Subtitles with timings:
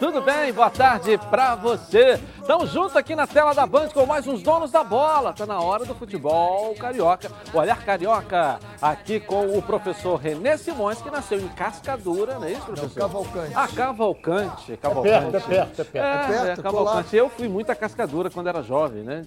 [0.00, 0.50] Tudo bem?
[0.50, 2.18] Boa tarde pra você.
[2.40, 5.34] Estamos juntos aqui na tela da Band com mais uns donos da bola.
[5.34, 7.30] Tá na hora do futebol carioca.
[7.52, 12.52] O Olhar Carioca, aqui com o professor Renê Simões, que nasceu em Cascadura, não é
[12.52, 12.98] isso, professor?
[12.98, 13.52] Não, Cavalcante.
[13.54, 14.76] Ah, Cavalcante.
[14.78, 15.10] Cavalcante.
[15.10, 15.96] É perto, é perto, é perto.
[15.96, 17.16] É, é, perto, é Cavalcante.
[17.16, 19.22] Eu fui muito a Cascadura quando era jovem, né?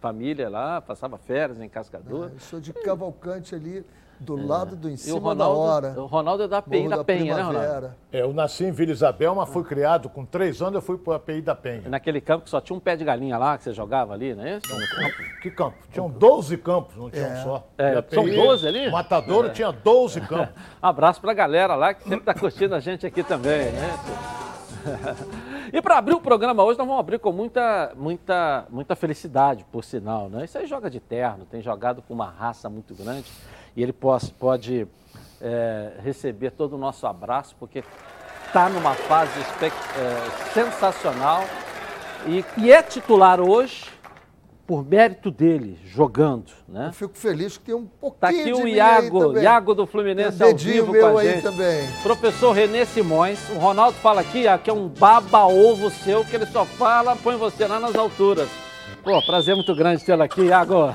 [0.00, 2.30] Família lá, passava férias em Cascadura.
[2.30, 3.84] Ah, eu sou de Cavalcante ali
[4.18, 4.42] do é.
[4.42, 6.00] lado do em cima Ronaldo, da hora.
[6.00, 7.90] O Ronaldo é da API da, da Penha, né, Ronaldo?
[8.12, 11.14] É, eu nasci em Vila Isabel, mas fui criado com três anos, eu fui para
[11.14, 11.88] a API da Penha.
[11.88, 14.44] Naquele campo que só tinha um pé de galinha lá, que você jogava ali, não
[14.44, 14.68] é isso?
[14.68, 15.76] Não, que campo?
[15.92, 17.40] Tinham 12 campos, não tinha é.
[17.40, 17.68] um só.
[17.76, 18.90] É, API, são 12 ali?
[18.90, 19.50] Matadouro é.
[19.50, 20.54] tinha 12 campos.
[20.80, 23.98] Abraço para a galera lá que sempre está curtindo a gente aqui também, né?
[25.72, 29.84] E para abrir o programa hoje, nós vamos abrir com muita, muita, muita felicidade, por
[29.84, 30.28] sinal.
[30.28, 30.44] Né?
[30.44, 33.26] Isso aí joga de terno, tem jogado com uma raça muito grande
[33.76, 34.88] e ele pode, pode
[35.40, 37.84] é, receber todo o nosso abraço, porque
[38.46, 41.44] está numa fase é, sensacional
[42.26, 43.84] e, e, é titular hoje
[44.66, 46.50] por mérito dele, jogando.
[46.66, 46.88] Né?
[46.88, 50.56] Eu fico feliz que tem um pouquinho Está aqui o Iago, Iago do Fluminense ao
[50.56, 51.42] vivo meu com a aí gente.
[51.42, 51.88] Também.
[52.02, 56.64] Professor Renê Simões, o Ronaldo fala aqui que é um baba-ovo seu, que ele só
[56.64, 58.48] fala, põe você lá nas alturas.
[59.04, 60.88] Pô, prazer muito grande tê-lo aqui, Iago.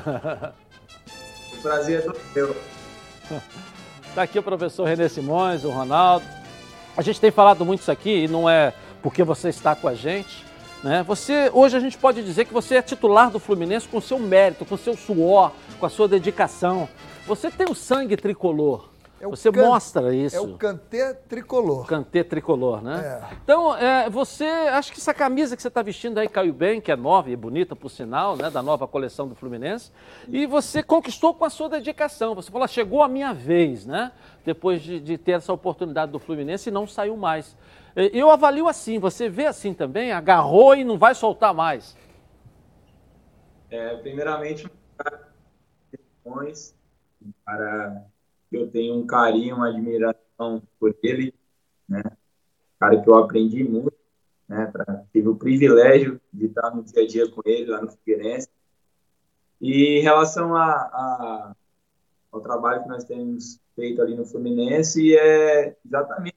[1.54, 2.71] O prazer é todo meu.
[4.08, 6.26] Está aqui o professor Renê Simões, o Ronaldo.
[6.96, 9.94] A gente tem falado muito isso aqui e não é porque você está com a
[9.94, 10.46] gente.
[10.84, 11.04] Né?
[11.04, 14.66] Você, hoje a gente pode dizer que você é titular do Fluminense com seu mérito,
[14.66, 16.90] com seu suor, com a sua dedicação.
[17.28, 18.91] Você tem o sangue tricolor.
[19.22, 19.68] É você can...
[19.68, 20.36] mostra isso.
[20.36, 21.86] É o cantê tricolor.
[21.86, 23.22] Cantê tricolor, né?
[23.22, 23.36] É.
[23.44, 26.92] Então, é, você, acho que essa camisa que você está vestindo aí caiu bem, que
[26.92, 28.50] é nova e bonita, por sinal, né?
[28.50, 29.92] Da nova coleção do Fluminense.
[30.28, 32.34] E você conquistou com a sua dedicação.
[32.34, 34.12] Você falou, ah, chegou a minha vez, né?
[34.44, 37.56] Depois de, de ter essa oportunidade do Fluminense e não saiu mais.
[37.96, 40.12] Eu avalio assim, você vê assim também?
[40.12, 41.96] Agarrou e não vai soltar mais.
[43.70, 44.68] É, primeiramente,
[47.46, 48.02] para
[48.52, 51.34] eu tenho um carinho, uma admiração por ele,
[51.88, 52.04] né?
[52.80, 53.94] Cara que eu aprendi muito,
[54.48, 54.66] né?
[54.68, 58.50] Pra, tive o privilégio de estar no dia a dia com ele lá no Figueirense.
[59.60, 61.56] E em relação a, a,
[62.32, 66.36] ao trabalho que nós temos feito ali no Fluminense, é exatamente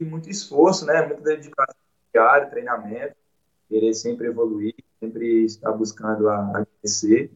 [0.00, 1.06] muito esforço, né?
[1.06, 1.74] Muita dedicação
[2.12, 3.16] diária, treinamento,
[3.68, 7.30] querer sempre evoluir, sempre estar buscando a, a crescer,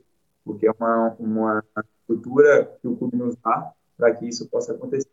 [0.44, 1.64] porque é uma, uma
[2.06, 5.08] cultura que o clube nos dá para que isso possa acontecer.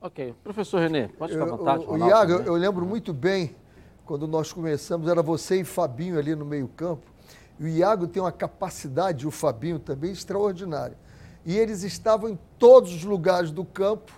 [0.00, 0.34] Ok.
[0.42, 1.84] Professor Renê, pode ficar à vontade.
[1.86, 3.54] O, Iago, eu, eu lembro muito bem,
[4.06, 7.06] quando nós começamos, era você e Fabinho ali no meio campo,
[7.58, 10.96] e o Iago tem uma capacidade, o Fabinho também, extraordinária.
[11.44, 14.12] E eles estavam em todos os lugares do campo,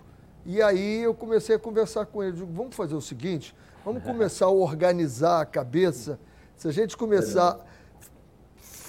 [0.44, 2.38] e aí eu comecei a conversar com eles.
[2.38, 3.54] Digo, vamos fazer o seguinte,
[3.84, 6.20] vamos começar a organizar a cabeça.
[6.56, 7.58] Se a gente começar,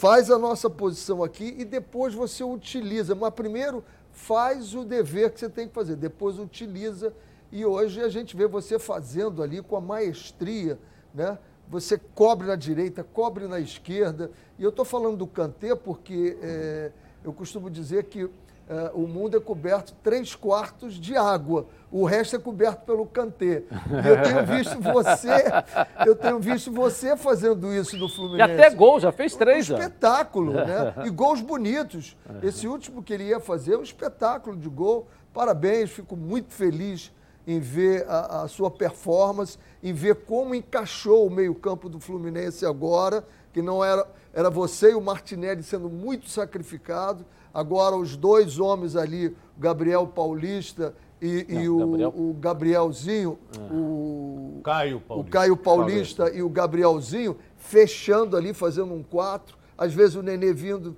[0.03, 3.16] faz a nossa posição aqui e depois você utiliza.
[3.16, 3.81] Mas primeiro
[4.12, 7.14] faz o dever que você tem que fazer, depois utiliza.
[7.50, 10.78] E hoje a gente vê você fazendo ali com a maestria,
[11.14, 11.38] né?
[11.69, 14.30] Você cobre na direita, cobre na esquerda.
[14.59, 16.91] E eu estou falando do Kantê porque é,
[17.24, 18.30] eu costumo dizer que
[18.68, 23.63] é, o mundo é coberto três quartos de água, o resto é coberto pelo cantê.
[23.72, 25.44] E eu tenho visto você,
[26.07, 28.52] eu tenho visto você fazendo isso no Fluminense.
[28.52, 29.69] E até gol, já fez três.
[29.69, 30.94] Um espetáculo, né?
[31.06, 32.16] E gols bonitos.
[32.41, 35.07] Esse último que ele ia fazer é um espetáculo de gol.
[35.34, 37.12] Parabéns, fico muito feliz
[37.46, 43.25] em ver a, a sua performance, em ver como encaixou o meio-campo do Fluminense agora,
[43.52, 48.96] que não era, era você e o Martinelli sendo muito sacrificado Agora, os dois homens
[48.96, 52.14] ali, o Gabriel Paulista e, Não, e o, Gabriel...
[52.16, 53.74] o, Gabrielzinho, é.
[53.74, 59.58] o, Caio Paulista, o Caio Paulista e o Gabrielzinho, fechando ali, fazendo um quatro.
[59.78, 60.96] Às vezes o Nenê vindo,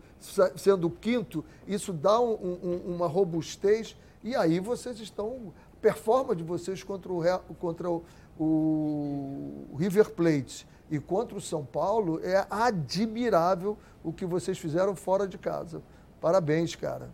[0.56, 3.96] sendo o quinto, isso dá um, um, uma robustez.
[4.24, 5.54] E aí vocês estão.
[5.82, 7.22] Performance de vocês contra o,
[7.60, 8.04] contra o,
[8.40, 15.28] o River Plate e contra o São Paulo é admirável o que vocês fizeram fora
[15.28, 15.84] de casa.
[16.20, 17.10] Parabéns, cara.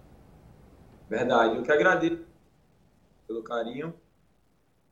[1.09, 1.57] Verdade.
[1.57, 2.25] Eu que agradeço
[3.27, 3.93] pelo carinho.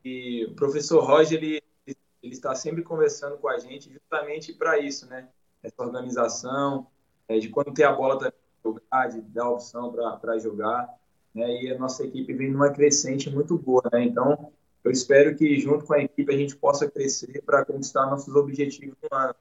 [0.03, 5.05] E o professor Roger, ele, ele está sempre conversando com a gente justamente para isso,
[5.07, 5.29] né?
[5.61, 6.87] Essa organização,
[7.27, 8.33] é, de quando ter a bola também
[8.63, 10.93] jogar, de dar opção para jogar.
[11.33, 11.63] Né?
[11.63, 14.03] E a nossa equipe vem numa crescente muito boa, né?
[14.03, 14.51] Então,
[14.83, 18.97] eu espero que junto com a equipe a gente possa crescer para conquistar nossos objetivos
[19.01, 19.35] no ano.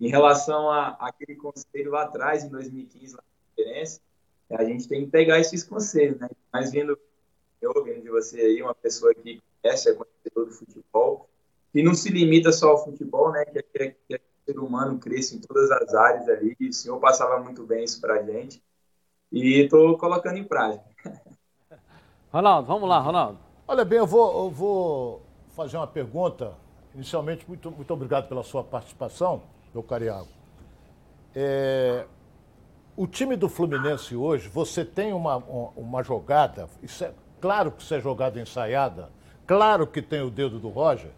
[0.00, 3.22] Em relação a, aquele conselho lá atrás, em 2015, lá
[3.58, 4.00] conferência,
[4.50, 6.28] a gente tem que pegar esses conselhos, né?
[6.52, 6.98] Mas vindo,
[7.60, 11.28] eu ouvindo de você aí, uma pessoa que conhece, é conhecedor do futebol,
[11.72, 13.44] que não se limita só ao futebol, né?
[13.44, 16.56] Que, que, que o ser humano cresce em todas as áreas ali.
[16.60, 18.62] o senhor passava muito bem isso para a gente.
[19.30, 20.82] E estou colocando em prática.
[22.32, 23.38] Ronaldo, vamos lá, Ronaldo.
[23.66, 25.22] Olha bem, eu vou, eu vou
[25.54, 26.54] fazer uma pergunta.
[26.94, 29.42] Inicialmente, muito, muito obrigado pela sua participação,
[29.74, 30.28] meu Cariago.
[31.34, 32.06] É,
[32.98, 37.94] o time do Fluminense hoje, você tem uma, uma jogada, isso é, claro que isso
[37.94, 39.08] é jogada ensaiada,
[39.46, 41.12] claro que tem o dedo do Roger,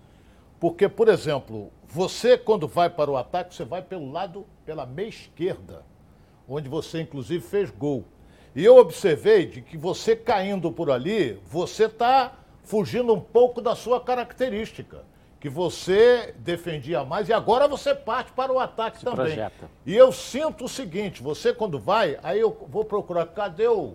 [0.61, 5.09] porque, por exemplo, você quando vai para o ataque, você vai pelo lado, pela meia
[5.09, 5.83] esquerda,
[6.47, 8.05] onde você inclusive fez gol.
[8.55, 13.75] E eu observei de que você caindo por ali, você está fugindo um pouco da
[13.75, 15.03] sua característica
[15.41, 19.25] que você defendia mais e agora você parte para o ataque Se também.
[19.25, 19.71] Projeta.
[19.87, 23.95] E eu sinto o seguinte, você quando vai, aí eu vou procurar, cadê o,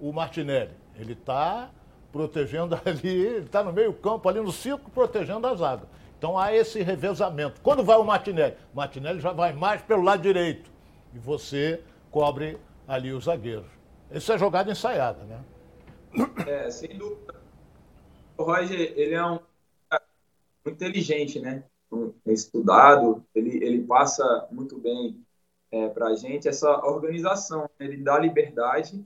[0.00, 0.70] o Martinelli?
[0.96, 1.68] Ele está
[2.12, 5.82] protegendo ali, ele está no meio campo, ali no circo, protegendo a zaga.
[6.16, 7.60] Então há esse revezamento.
[7.60, 8.54] Quando vai o Martinelli?
[8.72, 10.70] O Martinelli já vai mais pelo lado direito.
[11.12, 12.56] E você cobre
[12.86, 13.66] ali os zagueiros.
[14.12, 15.40] Isso é jogada ensaiada, né?
[16.46, 17.34] É, sem dúvida.
[18.36, 19.40] O Roger, ele é um
[20.64, 21.62] muito inteligente, né?
[22.26, 25.24] Estudado, ele, ele passa muito bem
[25.70, 27.62] é, para a gente essa organização.
[27.78, 27.86] Né?
[27.86, 29.04] Ele dá liberdade,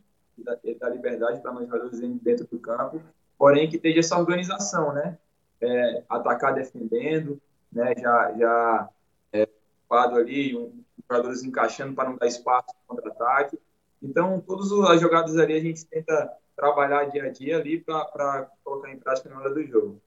[0.65, 3.03] ele dá liberdade para nós jogadores dentro do campo,
[3.37, 5.19] porém que esteja essa organização, né?
[5.61, 7.41] É, atacar defendendo,
[7.73, 7.95] né?
[7.99, 8.89] Já, já
[9.33, 9.49] é,
[9.91, 13.59] ali, um, jogadores encaixando para não dar espaço para contra-ataque.
[14.01, 18.91] Então, todas as jogadas ali a gente tenta trabalhar dia a dia ali para colocar
[18.91, 20.01] em prática na hora do jogo.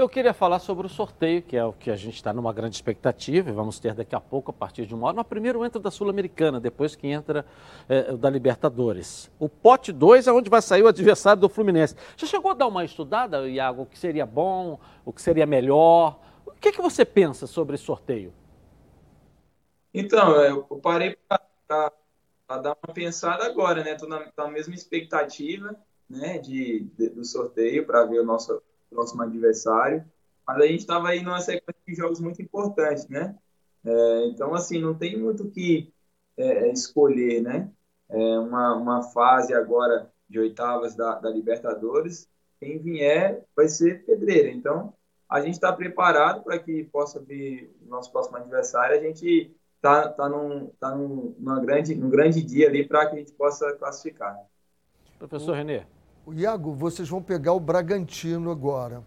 [0.00, 2.74] Eu queria falar sobre o sorteio, que é o que a gente está numa grande
[2.74, 5.22] expectativa, e vamos ter daqui a pouco, a partir de uma hora.
[5.22, 7.44] Primeiro entra da Sul-Americana, depois que entra
[7.86, 9.30] é, da Libertadores.
[9.38, 11.94] O pote 2 é onde vai sair o adversário do Fluminense.
[12.16, 16.18] Já chegou a dar uma estudada, Iago, o que seria bom, o que seria melhor?
[16.46, 18.32] O que, é que você pensa sobre esse sorteio?
[19.92, 21.92] Então, eu parei para
[22.48, 23.92] dar uma pensada agora, né?
[23.92, 25.76] Estou na, na, mesma expectativa
[26.08, 30.04] né, de, de do sorteio para ver o nosso próximo adversário.
[30.46, 33.36] Mas a gente estava aí numa sequência de jogos muito importantes, né?
[33.84, 35.92] É, então, assim, não tem muito o que
[36.36, 37.70] é, é, escolher, né?
[38.08, 42.28] É uma, uma fase agora de oitavas da, da Libertadores,
[42.58, 44.50] quem vier vai ser pedreira.
[44.50, 44.92] Então,
[45.28, 48.98] a gente está preparado para que possa vir o nosso próximo adversário.
[48.98, 51.34] A gente está tá num, tá num,
[51.64, 54.36] grande, num grande dia ali para que a gente possa classificar.
[55.18, 55.84] Professor Renê.
[56.34, 59.02] Iago, vocês vão pegar o Bragantino agora.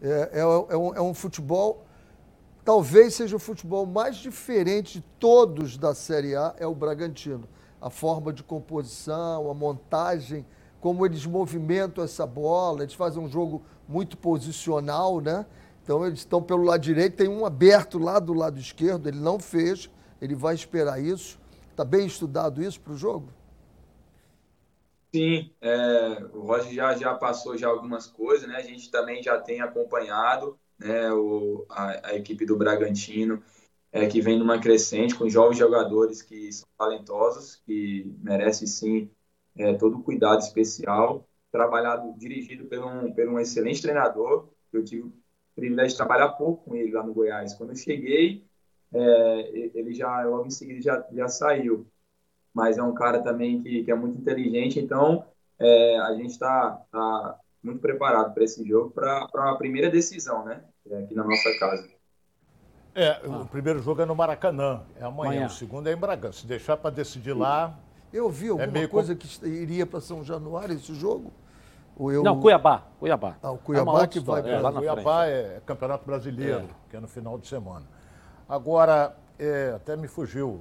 [0.00, 1.84] É, é, é, um, é um futebol,
[2.64, 7.48] talvez seja o futebol mais diferente de todos da Série A, é o Bragantino.
[7.80, 10.44] A forma de composição, a montagem,
[10.80, 15.46] como eles movimentam essa bola, eles fazem um jogo muito posicional, né?
[15.82, 19.38] Então eles estão pelo lado direito, tem um aberto lá do lado esquerdo, ele não
[19.38, 19.90] fez,
[20.20, 21.38] ele vai esperar isso.
[21.70, 23.28] Está bem estudado isso para o jogo?
[25.14, 28.56] Sim, é, o Roger já, já passou já algumas coisas, né?
[28.56, 33.42] A gente também já tem acompanhado né, o, a, a equipe do Bragantino,
[33.92, 39.10] é, que vem numa crescente com jovens jogadores que são talentosos, que merecem sim
[39.56, 45.02] é, todo o cuidado especial, trabalhado, dirigido por um, por um excelente treinador, eu tive
[45.08, 45.12] o
[45.54, 47.52] privilégio de trabalhar pouco com ele lá no Goiás.
[47.54, 48.46] Quando eu cheguei,
[48.94, 51.86] é, ele já, logo em seguida, já, já saiu
[52.54, 55.24] mas é um cara também que, que é muito inteligente, então
[55.58, 60.62] é, a gente está tá muito preparado para esse jogo, para uma primeira decisão, né?
[60.90, 61.88] É aqui na nossa casa.
[62.94, 65.46] É, o primeiro jogo é no Maracanã, é amanhã, amanhã.
[65.46, 66.40] o segundo é em Bragança.
[66.40, 67.78] Se deixar para decidir lá.
[68.12, 69.20] Eu vi é alguma é coisa com...
[69.20, 71.32] que iria para São Januário esse jogo?
[71.98, 72.22] Eu...
[72.22, 72.82] Não, Cuiabá.
[72.98, 73.36] Cuiabá.
[73.42, 75.34] Ah, o Cuiabá é que vai para é, lá Cuiabá frente.
[75.34, 76.90] é Campeonato Brasileiro, é.
[76.90, 77.86] que é no final de semana.
[78.46, 80.60] Agora, é, até me fugiu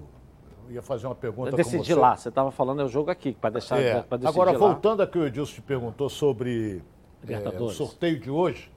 [0.69, 1.55] ia fazer uma pergunta.
[1.55, 4.01] Decidir lá, você estava falando é o jogo aqui, para deixar é.
[4.01, 6.81] decidir Agora, voltando a que o Edilson te perguntou sobre
[7.27, 8.71] é, o sorteio de hoje,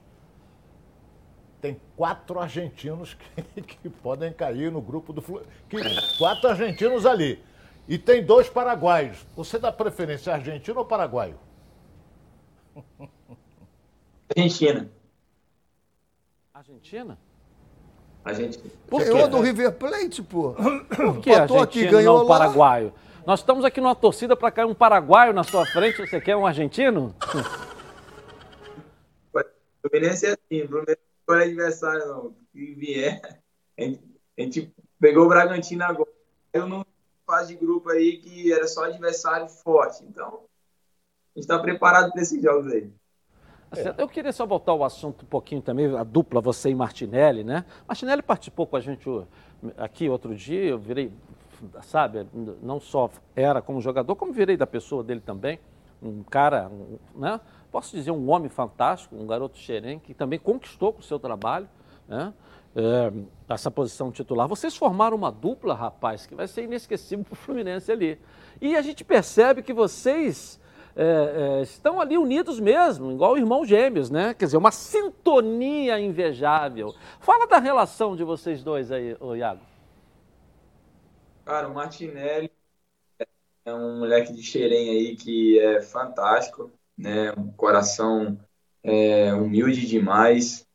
[1.61, 6.17] tem quatro argentinos que, que podem cair no grupo do Fluminense.
[6.17, 7.43] Quatro argentinos ali.
[7.87, 9.25] E tem dois paraguaios.
[9.35, 11.37] Você dá preferência argentino ou paraguaio?
[14.35, 14.89] Argentina.
[16.53, 17.17] Argentina?
[18.25, 18.57] A gente.
[18.89, 20.53] Por Ganhou do River Plate, pô.
[20.95, 22.91] Por que a gente ganhou não paraguaio?
[23.25, 26.45] Nós estamos aqui numa torcida para cair um paraguaio na sua frente, você quer um
[26.45, 27.15] argentino?
[29.33, 32.35] O Fluminense é assim, o Fluminense não é adversário não.
[32.51, 33.21] Se vier,
[33.77, 34.01] a gente,
[34.37, 36.09] a gente pegou o Bragantino agora.
[36.51, 36.85] Eu não
[37.27, 40.03] fase de grupo aí que era só adversário forte.
[40.03, 42.89] Então, a gente está preparado para esses jogos aí.
[43.81, 43.95] É.
[43.97, 47.65] Eu queria só voltar ao assunto um pouquinho também, a dupla, você e Martinelli, né?
[47.87, 49.09] Martinelli participou com a gente
[49.77, 51.11] aqui outro dia, eu virei,
[51.83, 52.27] sabe,
[52.61, 55.59] não só era como jogador, como virei da pessoa dele também.
[56.01, 56.69] Um cara,
[57.15, 57.39] né?
[57.71, 61.67] Posso dizer, um homem fantástico, um garoto xerém, que também conquistou com o seu trabalho,
[62.07, 62.33] né?
[62.75, 63.11] É,
[63.47, 64.49] essa posição titular.
[64.49, 68.19] Vocês formaram uma dupla, rapaz, que vai ser inesquecível para o Fluminense ali.
[68.61, 70.59] E a gente percebe que vocês
[70.95, 74.33] é, é, estão ali unidos mesmo, igual irmãos gêmeos, né?
[74.33, 76.95] Quer dizer, uma sintonia invejável.
[77.19, 79.61] Fala da relação de vocês dois aí, ô Iago.
[81.43, 82.49] Cara, o Martinelli
[83.65, 87.33] é um moleque de xerém aí que é fantástico, né?
[87.37, 88.39] Um coração
[88.81, 90.65] é, humilde demais,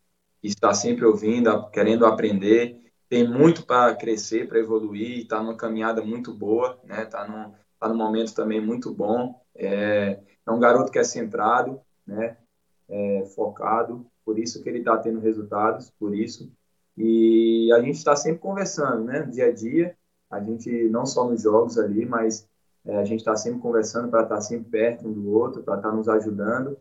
[0.42, 6.32] está sempre ouvindo, querendo aprender, tem muito para crescer, para evoluir, está numa caminhada muito
[6.32, 7.04] boa, né?
[7.04, 9.39] Está num, tá num momento também muito bom.
[9.60, 12.38] É, é um garoto que é centrado, né?
[12.88, 16.50] É, focado, por isso que ele está tendo resultados, por isso.
[16.96, 19.22] E a gente está sempre conversando, né?
[19.22, 19.96] Dia a dia,
[20.30, 22.48] a gente não só nos jogos ali, mas
[22.84, 25.76] é, a gente está sempre conversando para estar tá sempre perto um do outro, para
[25.76, 26.78] estar tá nos ajudando,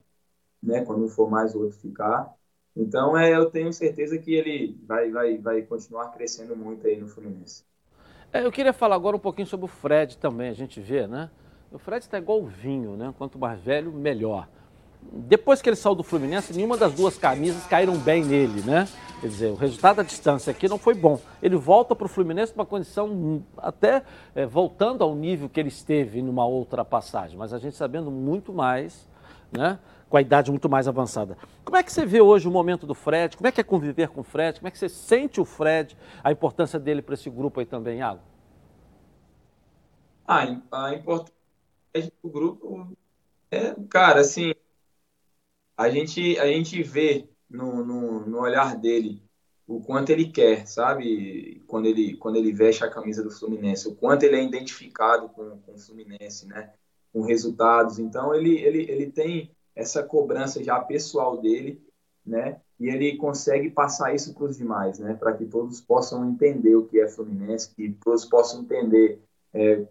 [0.63, 0.83] né?
[0.86, 2.33] Quando for mais o outro ficar.
[2.75, 7.09] Então, é, eu tenho certeza que ele vai, vai, vai continuar crescendo muito aí no
[7.09, 7.65] Fluminense.
[8.31, 11.29] É, eu queria falar agora um pouquinho sobre o Fred também, a gente vê, né?
[11.71, 13.13] O Fred está igual o vinho, né?
[13.17, 14.47] Quanto mais velho, melhor.
[15.01, 18.88] Depois que ele saiu do Fluminense, nenhuma das duas camisas caíram bem nele, né?
[19.21, 21.19] Quer dizer, o resultado da distância aqui não foi bom.
[21.41, 26.21] Ele volta para o Fluminense numa condição até é, voltando ao nível que ele esteve
[26.21, 29.07] numa outra passagem, mas a gente sabendo muito mais,
[29.51, 29.79] né?
[30.09, 31.38] Com a idade muito mais avançada.
[31.63, 33.38] Como é que você vê hoje o momento do Fred?
[33.38, 34.59] Como é que é conviver com o Fred?
[34.59, 37.99] Como é que você sente o Fred, a importância dele para esse grupo aí também,
[37.99, 38.21] Iago?
[40.27, 41.38] Ah, a importância
[41.93, 42.96] do grupo
[43.51, 44.53] é, cara, assim,
[45.75, 49.24] a gente, a gente vê no, no, no, olhar dele
[49.67, 51.63] o quanto ele quer, sabe?
[51.67, 55.60] Quando ele, quando ele veste a camisa do Fluminense, o quanto ele é identificado com,
[55.62, 56.74] com o Fluminense, né?
[57.12, 57.98] Com resultados.
[57.98, 61.81] Então, ele, ele, ele tem essa cobrança já pessoal dele,
[62.25, 62.62] né?
[62.79, 65.15] E ele consegue passar isso para os demais, né?
[65.15, 69.22] Para que todos possam entender o que é Fluminense, que todos possam entender
[69.53, 69.88] é,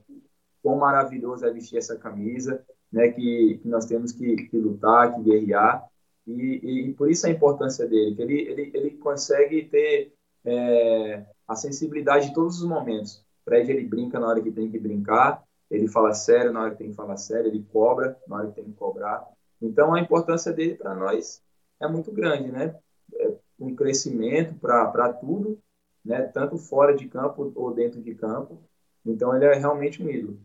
[0.62, 5.22] quão maravilhoso é vestir essa camisa, né, que, que nós temos que, que, lutar, que
[5.22, 5.84] guerrear,
[6.26, 10.12] e, e, por isso a importância dele, que ele, ele, ele consegue ter
[10.44, 13.24] é, a sensibilidade de todos os momentos.
[13.40, 16.70] O Fred, ele brinca na hora que tem que brincar, ele fala sério na hora
[16.72, 19.26] que tem que falar sério, ele cobra na hora que tem que cobrar.
[19.60, 21.42] Então, a importância dele para nós
[21.80, 22.74] é muito grande, né?
[23.14, 25.58] É um crescimento para tudo,
[26.04, 26.22] né?
[26.22, 28.62] Tanto fora de campo ou dentro de campo.
[29.04, 30.38] Então, ele é realmente um ídolo.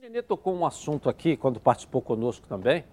[0.00, 2.84] O Nenê tocou um assunto aqui, quando participou conosco também,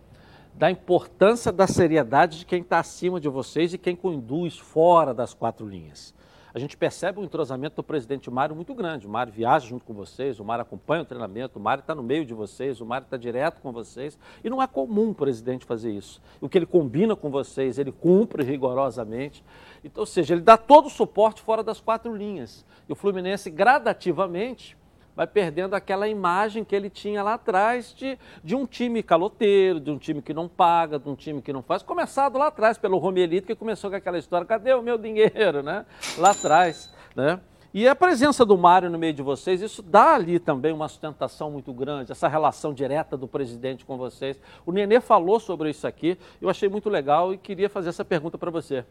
[0.54, 5.34] da importância da seriedade de quem está acima de vocês e quem conduz fora das
[5.34, 6.14] quatro linhas.
[6.54, 9.08] A gente percebe o entrosamento do presidente Mário muito grande.
[9.08, 12.04] O Mário viaja junto com vocês, o Mário acompanha o treinamento, o Mário está no
[12.04, 14.20] meio de vocês, o Mário está direto com vocês.
[14.44, 16.22] E não é comum o presidente fazer isso.
[16.42, 19.46] O que ele combina com vocês, ele cumpre rigorosamente.
[19.82, 22.66] Então, ou seja, ele dá todo o suporte fora das quatro linhas.
[22.90, 24.77] E o Fluminense, gradativamente,
[25.18, 29.90] vai perdendo aquela imagem que ele tinha lá atrás de, de um time caloteiro, de
[29.90, 31.82] um time que não paga, de um time que não faz.
[31.82, 35.88] Começado lá atrás pelo Romelito, que começou com aquela história, cadê o meu dinheiro, né?
[36.20, 37.40] Lá atrás, né?
[37.74, 41.50] E a presença do Mário no meio de vocês, isso dá ali também uma sustentação
[41.50, 44.40] muito grande, essa relação direta do presidente com vocês.
[44.68, 48.38] O Nenê falou sobre isso aqui, eu achei muito legal e queria fazer essa pergunta
[48.38, 48.86] para você.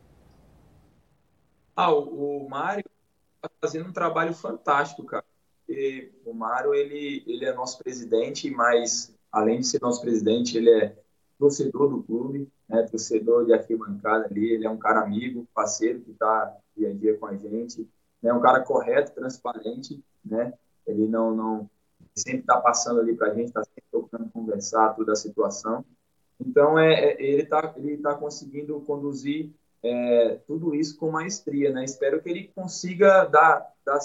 [1.76, 2.84] Ah, o, o Mário
[3.36, 5.24] está fazendo um trabalho fantástico, cara
[5.66, 10.70] porque o Mário, ele, ele é nosso presidente, mas além de ser nosso presidente, ele
[10.70, 10.96] é
[11.38, 16.12] torcedor do clube, né, torcedor de arquibancada ali, ele é um cara amigo, parceiro que
[16.12, 17.82] está dia a dia com a gente,
[18.22, 20.54] é né, um cara correto, transparente, né,
[20.86, 21.70] ele não, não
[22.14, 25.84] sempre está passando ali para a gente, está sempre tocando conversar toda a situação.
[26.40, 31.84] Então, é, é ele está ele tá conseguindo conduzir é, tudo isso com maestria, né?
[31.84, 33.98] Espero que ele consiga dar, dar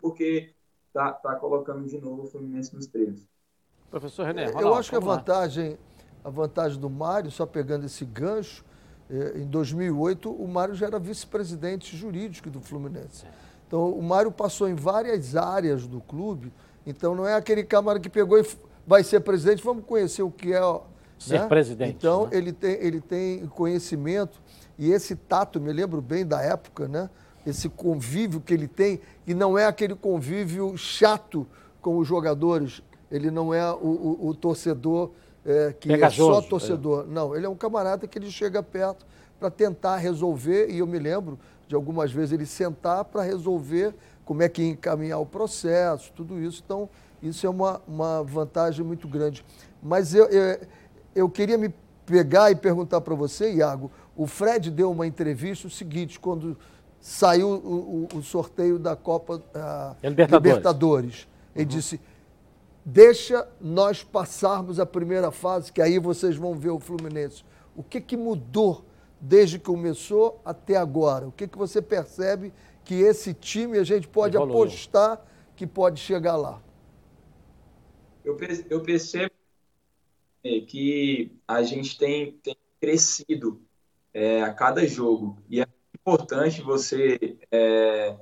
[0.00, 0.54] porque
[0.98, 3.26] está tá colocando de novo o Fluminense nos trilhos.
[3.90, 5.78] Professor René, é, Eu acho que a vantagem,
[6.24, 8.64] a vantagem do Mário, só pegando esse gancho,
[9.08, 13.24] é, em 2008 o Mário já era vice-presidente jurídico do Fluminense.
[13.66, 16.52] Então o Mário passou em várias áreas do clube,
[16.86, 18.46] então não é aquele camarada que pegou e
[18.86, 20.60] vai ser presidente, vamos conhecer o que é
[21.18, 21.46] ser né?
[21.46, 21.96] presidente.
[21.96, 22.30] Então né?
[22.32, 24.40] ele, tem, ele tem conhecimento
[24.78, 27.10] e esse tato, me lembro bem da época, né?
[27.48, 31.46] Esse convívio que ele tem, e não é aquele convívio chato
[31.80, 33.76] com os jogadores, ele não é o,
[34.20, 35.10] o, o torcedor
[35.44, 37.04] é, que Pegajoso, é só torcedor.
[37.04, 37.12] É.
[37.12, 39.06] Não, ele é um camarada que ele chega perto
[39.38, 44.42] para tentar resolver, e eu me lembro de algumas vezes ele sentar para resolver como
[44.42, 46.62] é que encaminhar o processo, tudo isso.
[46.64, 46.88] Então,
[47.22, 49.44] isso é uma, uma vantagem muito grande.
[49.82, 50.60] Mas eu, eu,
[51.14, 51.72] eu queria me
[52.04, 53.90] pegar e perguntar para você, Iago.
[54.16, 56.56] O Fred deu uma entrevista o seguinte, quando
[57.00, 60.32] saiu o, o, o sorteio da Copa uh, Libertadores.
[60.32, 61.28] Libertadores.
[61.54, 61.68] Ele uhum.
[61.70, 62.00] disse:
[62.84, 67.44] deixa nós passarmos a primeira fase, que aí vocês vão ver o Fluminense.
[67.76, 68.84] O que, que mudou
[69.20, 71.28] desde que começou até agora?
[71.28, 72.52] O que, que você percebe
[72.84, 74.62] que esse time a gente pode Evoluiu.
[74.62, 75.24] apostar
[75.54, 76.62] que pode chegar lá?
[78.24, 78.36] Eu,
[78.70, 79.30] eu percebo
[80.42, 83.60] é, que a gente tem, tem crescido
[84.14, 85.36] é, a cada jogo.
[85.48, 85.66] E é
[86.08, 88.16] importante você é,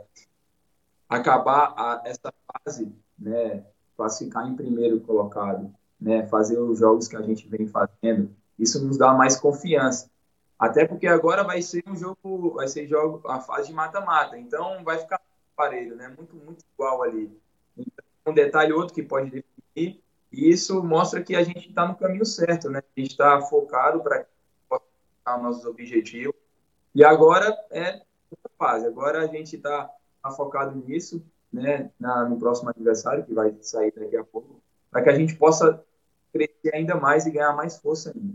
[1.08, 3.64] acabar a, essa fase, né,
[3.96, 8.34] classificar em primeiro colocado, né, fazer os jogos que a gente vem fazendo.
[8.58, 10.10] Isso nos dá mais confiança.
[10.58, 14.82] Até porque agora vai ser um jogo, vai ser jogo a fase de mata-mata, então
[14.82, 15.20] vai ficar
[15.54, 16.12] parelho, né?
[16.16, 17.30] Muito muito igual ali.
[17.76, 20.02] Então, um detalhe outro que pode definir
[20.32, 22.78] e isso mostra que a gente está no caminho certo, né?
[22.78, 24.26] A gente está focado para
[24.72, 26.45] os nossos objetivos.
[26.96, 28.00] E agora é
[28.30, 28.86] outra fase.
[28.86, 29.90] Agora a gente está
[30.22, 31.22] tá focado nisso,
[31.52, 31.90] né?
[32.00, 35.84] Na, no próximo aniversário, que vai sair daqui a pouco, para que a gente possa
[36.32, 38.32] crescer ainda mais e ganhar mais força ainda.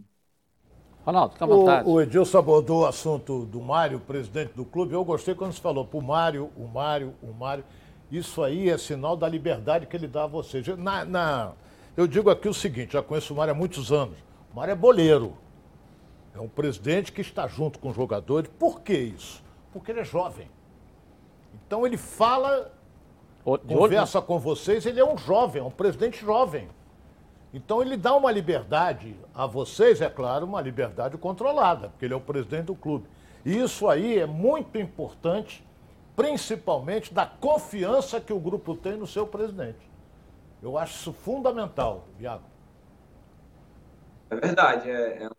[1.03, 1.89] Ronaldo, fica à vontade.
[1.89, 4.93] O, o Edilson abordou o assunto do Mário, presidente do clube.
[4.93, 7.63] Eu gostei quando você falou, o Mário, o Mário, o Mário.
[8.11, 10.67] Isso aí é sinal da liberdade que ele dá a vocês.
[10.77, 11.53] Na, na,
[11.97, 14.19] eu digo aqui o seguinte, já conheço o Mário há muitos anos.
[14.53, 15.35] O Mário é boleiro.
[16.33, 18.49] É um presidente que está junto com os jogadores.
[18.57, 19.43] Por que isso?
[19.73, 20.49] Porque ele é jovem.
[21.53, 22.71] Então ele fala,
[23.45, 24.27] de conversa olho.
[24.27, 26.69] com vocês, ele é um jovem, é um presidente jovem.
[27.53, 32.17] Então ele dá uma liberdade a vocês, é claro, uma liberdade controlada, porque ele é
[32.17, 33.07] o presidente do clube.
[33.43, 35.65] E isso aí é muito importante,
[36.15, 39.79] principalmente da confiança que o grupo tem no seu presidente.
[40.61, 42.45] Eu acho isso fundamental, Iago.
[44.29, 45.29] É verdade, é, é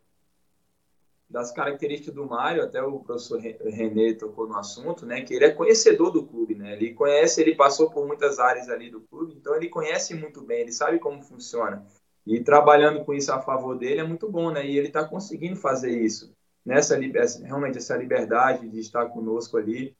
[1.33, 5.51] das características do Mário, até o professor René tocou no assunto, né, que ele é
[5.51, 9.57] conhecedor do clube, né, ele conhece, ele passou por muitas áreas ali do clube, então
[9.57, 11.87] ele conhece muito bem, ele sabe como funciona.
[12.27, 15.57] E trabalhando com isso a favor dele é muito bom, né, e ele está conseguindo
[15.57, 16.99] fazer isso, nessa
[17.42, 19.97] realmente essa liberdade de estar conosco ali.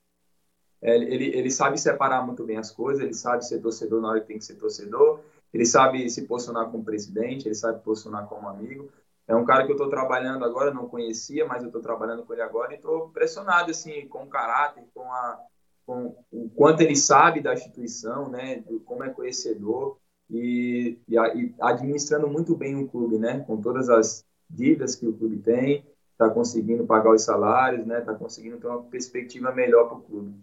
[0.83, 4.21] É, ele, ele sabe separar muito bem as coisas, ele sabe ser torcedor na hora
[4.21, 5.21] que tem que ser torcedor,
[5.55, 8.90] ele sabe se posicionar como presidente, ele sabe posicionar como amigo.
[9.27, 12.33] É um cara que eu estou trabalhando agora, não conhecia, mas eu estou trabalhando com
[12.33, 15.39] ele agora e estou impressionado assim com o caráter, com, a,
[15.87, 22.29] com o quanto ele sabe da instituição, né, como é conhecedor e, e, e administrando
[22.29, 26.85] muito bem o clube, né, com todas as dívidas que o clube tem, está conseguindo
[26.85, 30.35] pagar os salários, né, está conseguindo ter uma perspectiva melhor para o clube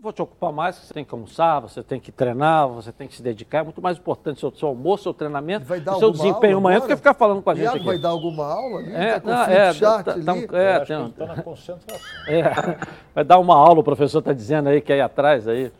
[0.00, 3.14] vou te ocupar mais, você tem que almoçar, você tem que treinar, você tem que
[3.14, 3.58] se dedicar.
[3.58, 6.96] É muito mais importante o seu, almoço, seu treinamento, o seu desempenho amanhã do que
[6.96, 7.84] ficar falando com a gente aqui.
[7.84, 8.94] vai dar alguma aula ali?
[8.94, 10.14] É, tá não, é, tá, tá,
[10.56, 12.08] é, tem, um, tá na concentração.
[12.28, 12.42] É,
[13.14, 15.72] vai dar uma aula, o professor está dizendo aí que é aí atrás aí.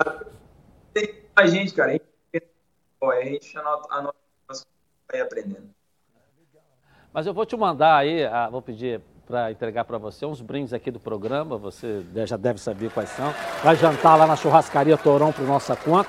[0.93, 2.05] Tem a gente, cara, a gente,
[3.03, 4.19] a gente anota, anota
[5.11, 5.69] vai aprendendo.
[7.13, 10.73] Mas eu vou te mandar aí, ah, vou pedir para entregar para você uns brindes
[10.73, 13.31] aqui do programa, você já deve saber quais são.
[13.62, 16.09] Vai jantar lá na churrascaria Torão para nossa conta.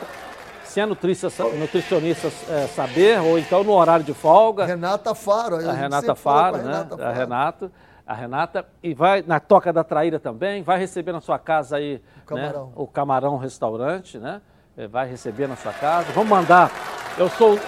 [0.64, 4.66] Se é nutricionista, nutricionista é, saber, ou então no horário de folga.
[4.66, 5.58] Renata Faro.
[5.58, 6.64] A, a Renata Faro, né?
[6.64, 7.10] Renata Faro.
[7.10, 7.72] A Renata.
[8.08, 8.66] A Renata.
[8.82, 12.42] E vai na Toca da Traíra também, vai receber na sua casa aí o né,
[12.42, 14.42] Camarão, né, o Camarão Restaurante, né?
[14.78, 16.10] É, vai receber na sua casa.
[16.14, 16.72] Vamos mandar.
[17.18, 17.60] Eu sou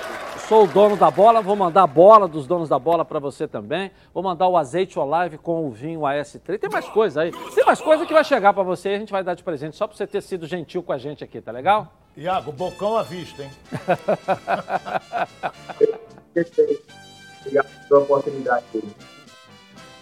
[0.52, 3.48] sou o dono da bola, vou mandar a bola dos donos da bola para você
[3.48, 3.90] também.
[4.14, 6.60] Vou mandar o azeite Olive com o vinho AS3.
[6.60, 7.32] Tem mais coisa aí.
[7.56, 9.78] Tem mais coisa que vai chegar para você e a gente vai dar de presente
[9.78, 11.94] só para você ter sido gentil com a gente aqui, tá legal?
[12.18, 13.52] Iago, bocão à vista, hein?
[17.40, 18.66] Obrigado pela oportunidade.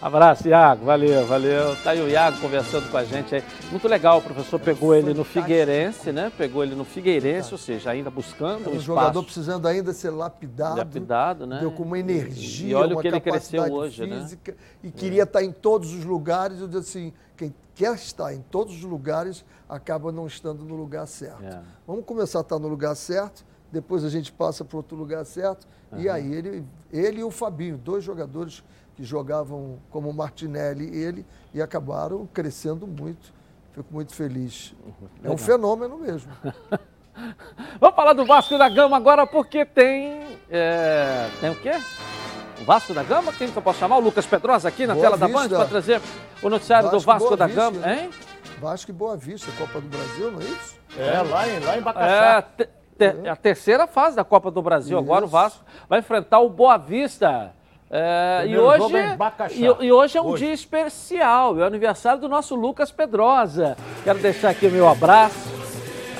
[0.02, 0.86] Abraço, Iago.
[0.86, 1.76] Valeu, valeu.
[1.84, 3.44] Tá aí o Iago conversando com a gente aí.
[3.70, 6.32] Muito legal, o professor pegou ele no Figueirense, né?
[6.38, 10.78] Pegou ele no Figueirense, ou seja, ainda buscando um, um jogador precisando ainda ser lapidado.
[10.78, 11.60] Lapidado, né?
[11.60, 14.20] Deu com uma energia, e olha o que ele cresceu hoje, né?
[14.20, 14.58] física, né?
[14.84, 15.24] E queria é.
[15.24, 16.60] estar em todos os lugares.
[16.60, 21.06] Eu disse assim, quem quer estar em todos os lugares acaba não estando no lugar
[21.06, 21.44] certo.
[21.44, 21.60] É.
[21.86, 25.68] Vamos começar a estar no lugar certo, depois a gente passa para outro lugar certo.
[25.92, 26.00] Uhum.
[26.00, 28.64] E aí ele, ele e o Fabinho, dois jogadores
[29.00, 33.32] que jogavam como Martinelli e ele e acabaram crescendo muito.
[33.72, 34.74] Fico muito feliz.
[35.24, 36.30] É um fenômeno mesmo.
[37.80, 40.22] Vamos falar do Vasco da Gama agora porque tem.
[40.50, 41.72] É, tem o quê?
[42.66, 43.32] Vasco da Gama?
[43.32, 43.96] Quem que eu posso chamar?
[43.96, 45.32] O Lucas Pedrosa aqui na Boa tela Vista.
[45.32, 46.02] da Band para trazer
[46.42, 47.70] o noticiário Vasco, do Vasco Boa da Vista.
[47.70, 47.92] Gama.
[47.92, 48.10] Hein?
[48.60, 50.78] Vasco e Boa Vista, Copa do Brasil, não é isso?
[50.98, 52.06] É, lá em, lá em Bacaxá.
[52.58, 54.98] É, te, te, a terceira fase da Copa do Brasil.
[54.98, 55.04] Isso.
[55.06, 57.54] Agora o Vasco vai enfrentar o Boa Vista.
[57.92, 59.16] É, e, hoje, é
[59.50, 60.44] e, e, hoje é um hoje.
[60.44, 63.76] dia especial, é o aniversário do nosso Lucas Pedrosa.
[64.04, 65.50] Quero deixar aqui o meu abraço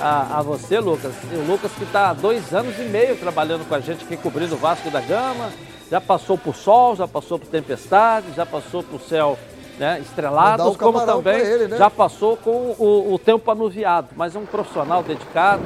[0.01, 1.13] a, a você, Lucas.
[1.31, 4.17] E o Lucas que está há dois anos e meio trabalhando com a gente aqui,
[4.17, 5.49] cobrindo o Vasco da Gama.
[5.89, 9.37] Já passou por sol, já passou por tempestade, já passou por céu
[9.79, 11.77] né, estrelados, como também ele, né?
[11.77, 14.09] já passou com o, o tempo anuviado.
[14.15, 15.63] Mas é um profissional dedicado,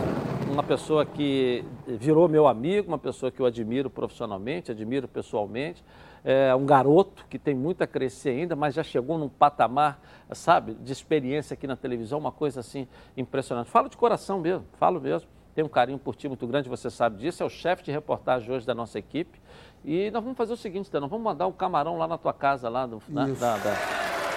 [0.49, 5.84] uma pessoa que virou meu amigo, uma pessoa que eu admiro profissionalmente, admiro pessoalmente.
[6.23, 9.99] É um garoto que tem muito a crescer ainda, mas já chegou num patamar,
[10.31, 13.69] sabe, de experiência aqui na televisão, uma coisa assim impressionante.
[13.69, 15.29] Falo de coração mesmo, falo mesmo.
[15.53, 17.41] Tenho um carinho por ti muito grande, você sabe disso.
[17.41, 19.39] É o chefe de reportagem hoje da nossa equipe.
[19.86, 22.67] E nós vamos fazer o seguinte, nós vamos mandar um camarão lá na tua casa,
[22.67, 23.75] lá do, na, da, da...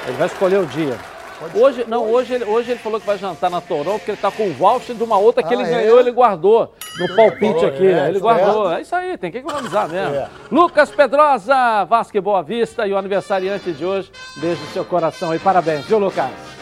[0.07, 0.97] Ele vai escolher o dia.
[1.55, 4.31] Hoje, não, hoje ele, hoje ele falou que vai jantar na Toron, porque ele está
[4.31, 5.71] com o voucher de uma outra que ah, ele é?
[5.71, 7.87] ganhou, ele guardou no palpite aqui.
[7.87, 8.73] É, ele guardou.
[8.73, 8.79] É.
[8.79, 10.15] é isso aí, tem que economizar mesmo.
[10.15, 10.29] É.
[10.51, 14.11] Lucas Pedrosa, Vasco e Boa Vista e o aniversariante de hoje.
[14.37, 16.58] Beijo no seu coração e parabéns, viu, Lucas?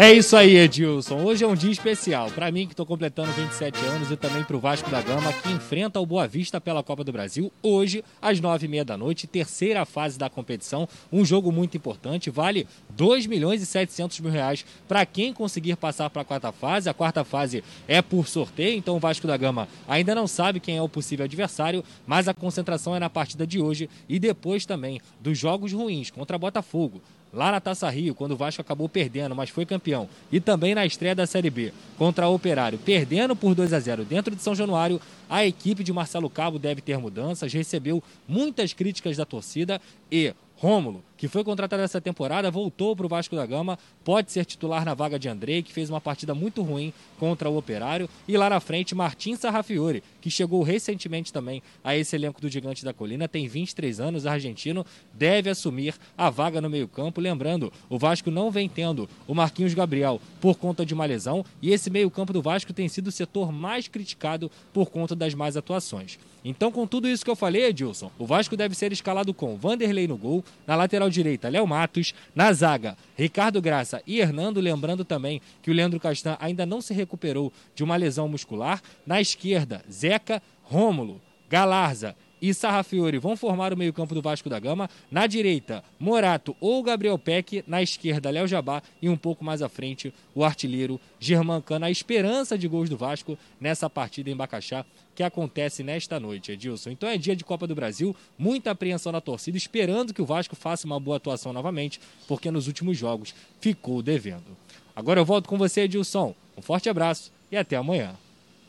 [0.00, 1.24] É isso aí, Edilson.
[1.24, 2.30] Hoje é um dia especial.
[2.30, 5.50] Para mim, que estou completando 27 anos, e também para o Vasco da Gama, que
[5.50, 7.52] enfrenta o Boa Vista pela Copa do Brasil.
[7.60, 10.88] Hoje, às 9h30 da noite, terceira fase da competição.
[11.12, 12.30] Um jogo muito importante.
[12.30, 16.88] Vale 2 milhões e 700 mil reais para quem conseguir passar para a quarta fase.
[16.88, 20.76] A quarta fase é por sorteio, então o Vasco da Gama ainda não sabe quem
[20.76, 25.00] é o possível adversário, mas a concentração é na partida de hoje e depois também
[25.20, 29.50] dos jogos ruins contra Botafogo lá na Taça Rio, quando o Vasco acabou perdendo, mas
[29.50, 33.72] foi campeão, e também na estreia da Série B contra o Operário, perdendo por 2
[33.72, 38.02] a 0 dentro de São Januário, a equipe de Marcelo Cabo deve ter mudanças, recebeu
[38.26, 43.36] muitas críticas da torcida e Rômulo, que foi contratado essa temporada, voltou para o Vasco
[43.36, 46.92] da Gama, pode ser titular na vaga de Andrei, que fez uma partida muito ruim
[47.16, 48.10] contra o Operário.
[48.26, 52.84] E lá na frente, Martim Sarrafiore, que chegou recentemente também a esse elenco do Gigante
[52.84, 57.20] da Colina, tem 23 anos, argentino, deve assumir a vaga no meio-campo.
[57.20, 61.70] Lembrando, o Vasco não vem tendo o Marquinhos Gabriel por conta de uma lesão, e
[61.70, 66.18] esse meio-campo do Vasco tem sido o setor mais criticado por conta das más atuações.
[66.44, 70.06] Então, com tudo isso que eu falei, Edilson, o Vasco deve ser escalado com Vanderlei
[70.06, 75.42] no gol, na lateral direita, Léo Matos, na zaga, Ricardo Graça e Hernando, lembrando também
[75.60, 80.42] que o Leandro Castan ainda não se recuperou de uma lesão muscular, na esquerda, Zeca,
[80.62, 84.88] Rômulo, Galarza e Sarrafiore vão formar o meio-campo do Vasco da Gama.
[85.10, 87.62] Na direita, Morato ou Gabriel Peck.
[87.66, 88.82] Na esquerda, Léo Jabá.
[89.02, 91.86] E um pouco mais à frente, o artilheiro Germán Cana.
[91.86, 96.90] A esperança de gols do Vasco nessa partida em Bacaxá que acontece nesta noite, Edilson.
[96.90, 100.54] Então é dia de Copa do Brasil, muita apreensão na torcida, esperando que o Vasco
[100.54, 104.56] faça uma boa atuação novamente, porque nos últimos jogos ficou devendo.
[104.94, 106.34] Agora eu volto com você, Edilson.
[106.56, 108.14] Um forte abraço e até amanhã.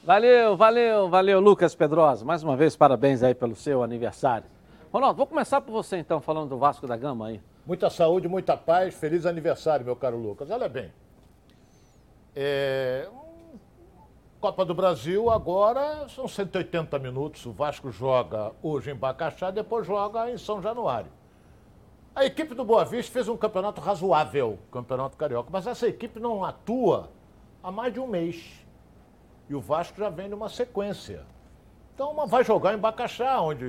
[0.03, 2.25] Valeu, valeu, valeu, Lucas Pedrosa.
[2.25, 4.47] Mais uma vez, parabéns aí pelo seu aniversário.
[4.91, 7.41] Ronaldo, vou começar por você então, falando do Vasco da Gama aí.
[7.65, 10.49] Muita saúde, muita paz, feliz aniversário, meu caro Lucas.
[10.49, 10.91] Olha bem,
[12.35, 13.07] é...
[14.39, 17.45] Copa do Brasil agora são 180 minutos.
[17.45, 21.11] O Vasco joga hoje em Bacaxá, depois joga em São Januário.
[22.15, 26.45] A equipe do Boa Vista fez um campeonato razoável, campeonato carioca, mas essa equipe não
[26.45, 27.09] atua
[27.61, 28.65] há mais de um mês.
[29.49, 31.25] E o Vasco já vem numa sequência.
[31.95, 33.65] Então vai jogar em Bacaxá, onde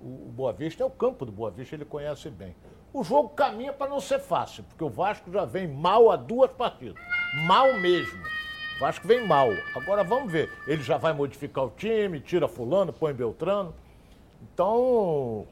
[0.00, 2.54] o, Boa Vista é o campo do Boa Vista, ele conhece bem.
[2.92, 6.50] O jogo caminha para não ser fácil, porque o Vasco já vem mal a duas
[6.52, 7.02] partidas.
[7.44, 8.22] Mal mesmo.
[8.76, 9.48] O Vasco vem mal.
[9.74, 10.50] Agora vamos ver.
[10.66, 13.74] Ele já vai modificar o time, tira fulano, põe Beltrano.
[14.40, 15.46] Então,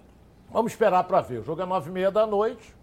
[0.51, 1.41] vamos esperar para ver.
[1.41, 2.75] O jogo é nove e meia da noite.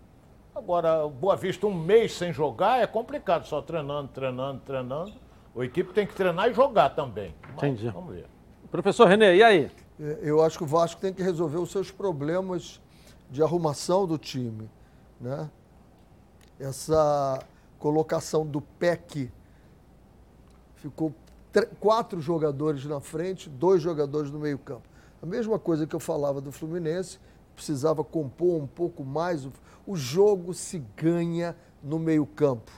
[0.53, 5.13] Agora, o Boa Vista um mês sem jogar é complicado, só treinando, treinando, treinando.
[5.55, 7.35] A equipe tem que treinar e jogar também.
[7.41, 7.89] Mas, Entendi.
[7.89, 8.25] Vamos ver.
[8.69, 9.71] Professor Renê, e aí?
[9.99, 12.81] É, eu acho que o Vasco tem que resolver os seus problemas
[13.29, 14.69] de arrumação do time.
[15.19, 15.49] Né?
[16.59, 17.39] Essa
[17.77, 19.31] colocação do PEC
[20.75, 21.13] ficou
[21.79, 24.87] quatro jogadores na frente, dois jogadores no meio-campo.
[25.21, 27.19] A mesma coisa que eu falava do Fluminense,
[27.55, 29.47] precisava compor um pouco mais.
[29.85, 32.71] O jogo se ganha no meio-campo.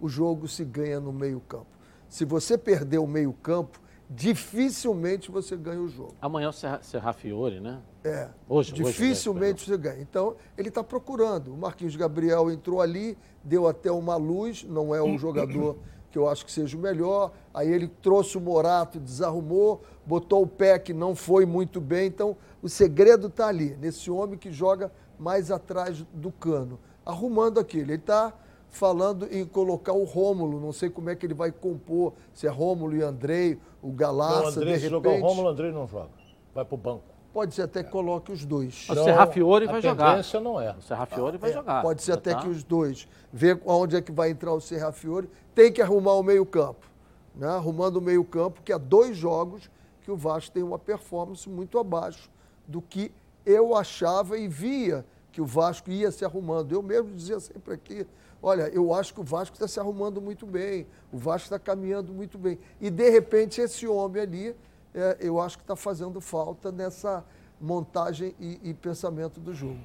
[0.00, 1.66] O jogo se ganha no meio-campo.
[2.12, 6.14] Se você perder o meio-campo, dificilmente você ganha o jogo.
[6.20, 7.80] Amanhã o Serra Fiore, né?
[8.04, 8.28] É.
[8.46, 10.02] Hoje, dificilmente hoje, você ganha.
[10.02, 11.54] Então, ele está procurando.
[11.54, 15.78] O Marquinhos Gabriel entrou ali, deu até uma luz, não é um jogador
[16.10, 17.32] que eu acho que seja o melhor.
[17.54, 22.08] Aí ele trouxe o Morato, desarrumou, botou o pé que não foi muito bem.
[22.08, 27.84] Então, o segredo está ali, nesse homem que joga mais atrás do cano, arrumando aquilo.
[27.84, 28.34] Ele está
[28.72, 32.50] falando em colocar o Rômulo, não sei como é que ele vai compor, se é
[32.50, 34.90] Rômulo e Andrei, o Galaça, não, Andrei, de se repente.
[34.90, 36.08] jogar o Rômulo, o Andrei não joga.
[36.54, 37.04] Vai pro banco.
[37.32, 38.86] Pode ser até que coloque os dois.
[38.90, 40.10] O Serrafiore vai a jogar.
[40.10, 40.74] tendência não é.
[40.76, 41.82] O Serrafiore vai É, jogar.
[41.82, 42.40] Pode ser Já até tá?
[42.42, 43.08] que os dois.
[43.32, 45.30] Ver onde é que vai entrar o Serrafiore.
[45.54, 46.86] Tem que arrumar o meio-campo.
[47.34, 47.46] Né?
[47.46, 49.70] Arrumando o meio-campo, que há dois jogos
[50.02, 52.30] que o Vasco tem uma performance muito abaixo
[52.68, 53.10] do que
[53.46, 56.72] eu achava e via que o Vasco ia se arrumando.
[56.72, 58.06] Eu mesmo dizia sempre aqui:
[58.42, 62.12] olha, eu acho que o Vasco está se arrumando muito bem, o Vasco está caminhando
[62.12, 62.58] muito bem.
[62.80, 64.56] E, de repente, esse homem ali,
[64.94, 67.24] é, eu acho que está fazendo falta nessa
[67.60, 69.80] montagem e, e pensamento do jogo.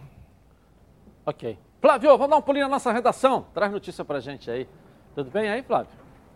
[1.26, 1.58] Ok.
[1.80, 3.46] Flávio, vamos dar um pulinho na nossa redação.
[3.54, 4.68] Traz notícia pra gente aí.
[5.14, 5.92] Tudo bem aí, Flávio?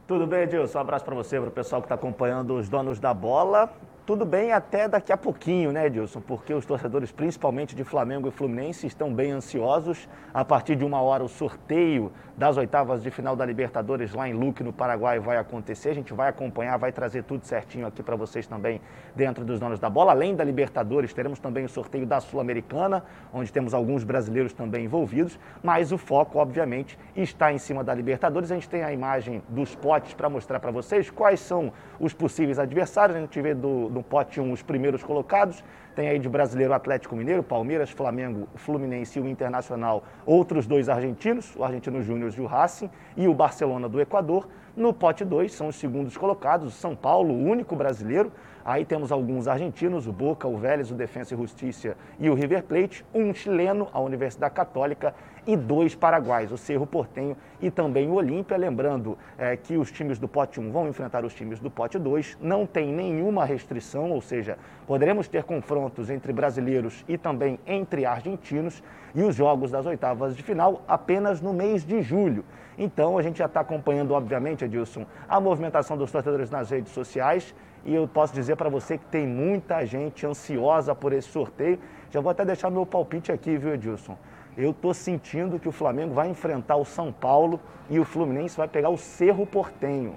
[0.07, 0.77] Tudo bem, Edilson?
[0.77, 3.73] Um abraço para você, para o pessoal que está acompanhando os donos da bola.
[4.11, 6.19] Tudo bem até daqui a pouquinho, né, Edilson?
[6.19, 10.09] Porque os torcedores, principalmente de Flamengo e Fluminense, estão bem ansiosos.
[10.33, 14.33] A partir de uma hora, o sorteio das oitavas de final da Libertadores lá em
[14.33, 15.91] Luque, no Paraguai, vai acontecer.
[15.91, 18.81] A gente vai acompanhar, vai trazer tudo certinho aqui para vocês também
[19.15, 20.11] dentro dos donos da bola.
[20.11, 25.39] Além da Libertadores, teremos também o sorteio da Sul-Americana, onde temos alguns brasileiros também envolvidos.
[25.63, 28.51] Mas o foco, obviamente, está em cima da Libertadores.
[28.51, 32.59] A gente tem a imagem dos potes para mostrar para vocês quais são os possíveis
[32.59, 33.15] adversários.
[33.15, 35.63] A gente vê do, do pote 1 os primeiros colocados.
[35.95, 41.55] Tem aí de brasileiro Atlético Mineiro, Palmeiras, Flamengo, Fluminense e o Internacional, outros dois argentinos,
[41.55, 44.47] o Argentino Júnior e o Racing, e o Barcelona do Equador.
[44.75, 48.31] No pote 2 são os segundos colocados, o São Paulo, o único brasileiro.
[48.63, 52.63] Aí temos alguns argentinos, o Boca, o Vélez, o Defensa e Justiça e o River
[52.63, 55.13] Plate, um chileno, a Universidade Católica
[55.47, 58.55] e dois paraguaios, o Cerro Portenho e também o Olímpia.
[58.57, 62.37] Lembrando é, que os times do pote 1 vão enfrentar os times do pote 2,
[62.39, 68.83] não tem nenhuma restrição, ou seja, poderemos ter confrontos entre brasileiros e também entre argentinos
[69.15, 72.45] e os jogos das oitavas de final apenas no mês de julho.
[72.77, 77.53] Então a gente já está acompanhando, obviamente, Edilson, a movimentação dos torcedores nas redes sociais
[77.85, 81.79] e eu posso dizer para você que tem muita gente ansiosa por esse sorteio.
[82.11, 84.17] Já vou até deixar meu palpite aqui, viu, Edilson?
[84.57, 88.67] Eu estou sentindo que o Flamengo vai enfrentar o São Paulo e o Fluminense vai
[88.67, 90.15] pegar o Cerro Portenho.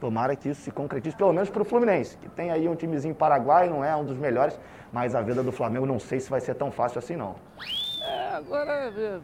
[0.00, 3.14] Tomara que isso se concretize, pelo menos para o Fluminense, que tem aí um timezinho
[3.14, 4.58] paraguai, não é um dos melhores,
[4.92, 7.36] mas a vida do Flamengo não sei se vai ser tão fácil assim não.
[8.34, 9.20] Agora, é,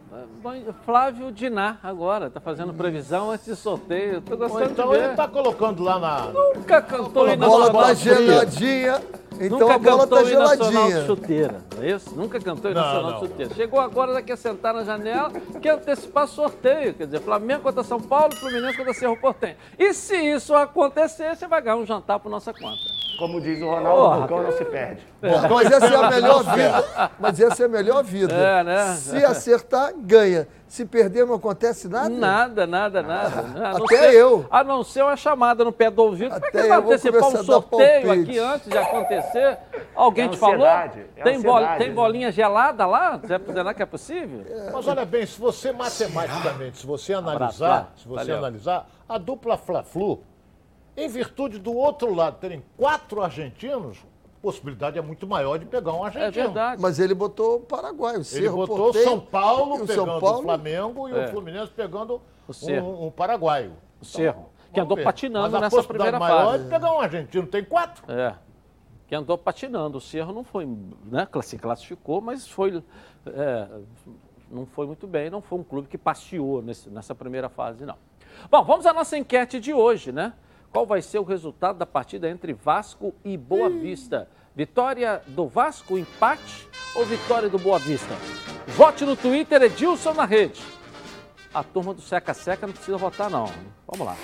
[0.69, 4.21] é, Flávio Diná, agora, tá fazendo previsão antes de sorteio.
[4.21, 5.03] Tô Ou gostando então de ver.
[5.05, 6.27] ele tá colocando lá na.
[6.31, 8.25] Nunca cantou A em bola Nacional está de Chuteira.
[8.33, 9.01] geladinha,
[9.39, 11.05] então Nunca a bola cantou está em Nacional de geladinha.
[11.05, 12.15] Chuteira, não é isso?
[12.15, 13.19] Nunca cantou em Não, Nacional não.
[13.19, 13.53] de Chuteira.
[13.55, 16.93] Chegou agora, quer sentar na janela, quer antecipar sorteio.
[16.93, 19.55] Quer dizer, Flamengo contra São Paulo, Fluminense contra Cerro Portenho.
[19.77, 22.92] E se isso acontecer, você vai ganhar um jantar por nossa conta.
[23.17, 25.01] Como diz o Ronaldo, o Bocão não se perde.
[25.21, 27.11] Mas essa é a melhor vida.
[27.19, 28.33] Mas essa é a melhor vida.
[28.33, 28.93] É, né?
[28.95, 30.47] Se acertar, ganha.
[30.67, 32.09] Se perder, não acontece nada.
[32.09, 33.39] Nada, nada, nada.
[33.69, 34.45] A não Até ser- eu.
[34.49, 36.33] A não ser uma chamada no pé do ouvido.
[36.33, 39.57] Como é que Até vai eu vou antecipar um sorteio aqui antes de acontecer?
[39.95, 40.65] Alguém É te falou?
[40.65, 40.89] é
[41.23, 43.19] tem, bol- tem bolinha gelada lá?
[43.25, 44.43] Será será que é possível?
[44.73, 48.37] Mas olha bem, se você matematicamente, se você analisar, se você Valeu.
[48.39, 50.23] analisar, a dupla Fla-Flu,
[50.95, 53.97] em virtude do outro lado terem quatro argentinos,
[54.37, 56.27] a possibilidade é muito maior de pegar um argentino.
[56.27, 56.81] É verdade.
[56.81, 60.19] Mas ele botou o Paraguai, o Ele Cerro botou Porteño, São Paulo o pegando São
[60.19, 60.39] Paulo.
[60.39, 61.25] o Flamengo e É.
[61.25, 62.87] o Fluminense pegando O Cerro.
[62.87, 63.73] um, um paraguaio.
[64.01, 64.49] O Cerro.
[64.73, 65.03] Que Vamos andou ver.
[65.03, 66.61] patinando Mas a nessa possibilidade primeira maior fase.
[66.61, 67.47] é de pegar um argentino.
[67.47, 68.11] Tem quatro?
[68.11, 68.35] É.
[69.07, 69.97] Que andou patinando.
[69.99, 70.65] O Cerro não foi,
[71.05, 71.27] né?
[71.43, 72.83] Se classificou, mas foi.
[73.27, 73.67] é,
[74.51, 77.95] não foi muito bem, não foi um clube que passeou nesse- nessa primeira fase, não.
[78.49, 80.33] Bom, vamos à nossa enquete de hoje, né?
[80.73, 84.27] Qual vai ser o resultado da partida entre Vasco e Boa Vista?
[84.55, 88.15] Vitória do Vasco, empate ou vitória do Boa Vista?
[88.69, 90.63] Vote no Twitter, Edilson na rede.
[91.53, 93.45] A turma do Seca Seca não precisa votar, não.
[93.87, 94.17] Vamos lá.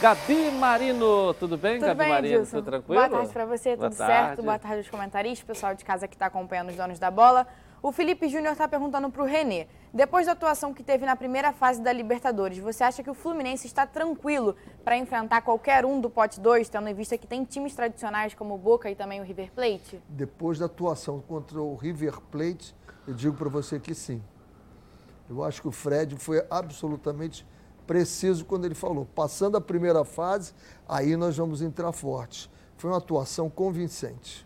[0.00, 2.34] Gabi Marino, tudo bem, Tudo Gabi bem, Marino?
[2.34, 2.56] Edilson?
[2.56, 3.00] Tudo tranquilo?
[3.00, 4.10] Boa tarde pra você, Boa tudo certo?
[4.10, 4.42] tarde.
[4.42, 7.46] Boa tarde aos comentaristas, pessoal de casa que está acompanhando os donos da bola.
[7.80, 9.68] O Felipe Júnior está perguntando para o Renê.
[9.94, 13.68] Depois da atuação que teve na primeira fase da Libertadores, você acha que o Fluminense
[13.68, 17.76] está tranquilo para enfrentar qualquer um do pote 2, tendo em vista que tem times
[17.76, 20.02] tradicionais como o Boca e também o River Plate?
[20.08, 22.74] Depois da atuação contra o River Plate,
[23.06, 24.20] eu digo para você que sim.
[25.30, 27.46] Eu acho que o Fred foi absolutamente
[27.86, 29.06] preciso quando ele falou.
[29.14, 30.54] Passando a primeira fase,
[30.88, 32.50] aí nós vamos entrar fortes.
[32.76, 34.44] Foi uma atuação convincente.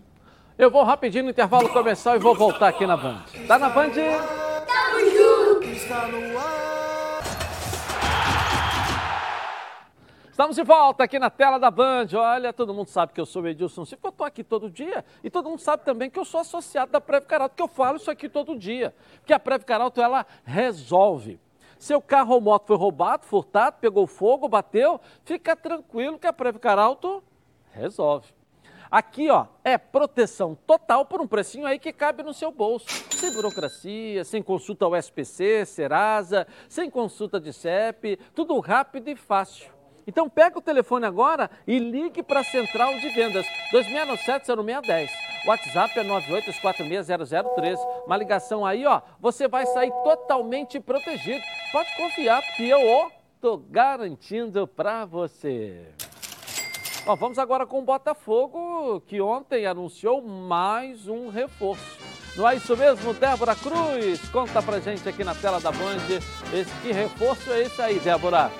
[0.58, 3.24] Eu vou rapidinho no intervalo comercial e vou voltar aqui na Band.
[3.46, 3.92] Tá na Band?
[10.30, 12.06] Estamos de volta aqui na tela da Band.
[12.14, 15.04] Olha, todo mundo sabe que eu sou o Edilson Silva, eu estou aqui todo dia.
[15.22, 17.96] E todo mundo sabe também que eu sou associado da Preve Caralto, que eu falo
[17.96, 18.94] isso aqui todo dia.
[19.16, 21.40] Porque a Preve Caralto, ela resolve.
[21.76, 26.58] Seu carro ou moto foi roubado, furtado, pegou fogo, bateu, fica tranquilo que a Preve
[26.60, 27.22] Caralto
[27.72, 28.37] resolve.
[28.90, 32.86] Aqui, ó, é proteção total por um precinho aí que cabe no seu bolso.
[33.10, 39.70] Sem burocracia, sem consulta ao SPC, Serasa, sem consulta de CEP, tudo rápido e fácil.
[40.06, 45.10] Então pega o telefone agora e ligue para a Central de Vendas 2697-0610.
[45.46, 47.76] WhatsApp é 982460013.
[48.06, 51.44] Uma ligação aí, ó, você vai sair totalmente protegido.
[51.70, 55.92] Pode confiar, porque eu ó, tô garantindo para você.
[57.16, 61.98] Vamos agora com o Botafogo, que ontem anunciou mais um reforço.
[62.36, 64.28] Não é isso mesmo, Débora Cruz?
[64.30, 65.96] Conta pra gente aqui na tela da Band.
[66.52, 68.52] Esse, que reforço é esse aí, Débora?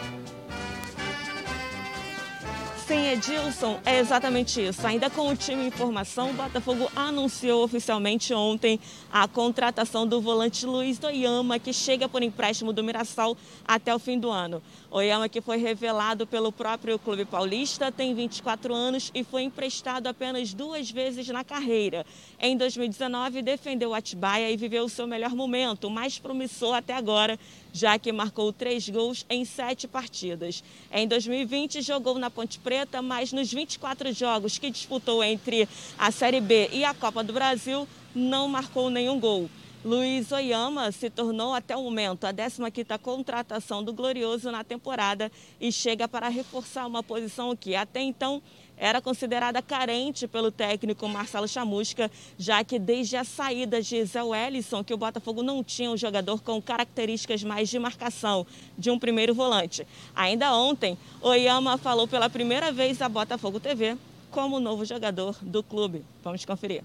[2.89, 4.87] Sim, Edilson, é exatamente isso.
[4.87, 8.81] Ainda com o time em formação, o Botafogo anunciou oficialmente ontem
[9.13, 14.19] a contratação do volante Luiz Oyama, que chega por empréstimo do Mirassol até o fim
[14.19, 14.63] do ano.
[14.91, 20.55] Oyama, que foi revelado pelo próprio Clube Paulista, tem 24 anos e foi emprestado apenas
[20.55, 22.07] duas vezes na carreira.
[22.41, 27.39] Em 2019, defendeu o Atibaia e viveu o seu melhor momento, mais promissor até agora,
[27.71, 30.65] já que marcou três gols em sete partidas.
[30.91, 36.41] Em 2020, jogou na Ponte Preta, mas nos 24 jogos que disputou entre a Série
[36.41, 39.51] B e a Copa do Brasil, não marcou nenhum gol.
[39.85, 45.71] Luiz Oyama se tornou até o momento a 15ª contratação do Glorioso na temporada e
[45.71, 48.43] chega para reforçar uma posição que até então
[48.77, 54.83] era considerada carente pelo técnico Marcelo Chamusca, já que desde a saída de Zé Wellison,
[54.83, 58.45] que o Botafogo não tinha um jogador com características mais de marcação
[58.77, 59.87] de um primeiro volante.
[60.15, 63.97] Ainda ontem, Oyama falou pela primeira vez à Botafogo TV
[64.29, 66.05] como novo jogador do clube.
[66.23, 66.83] Vamos conferir.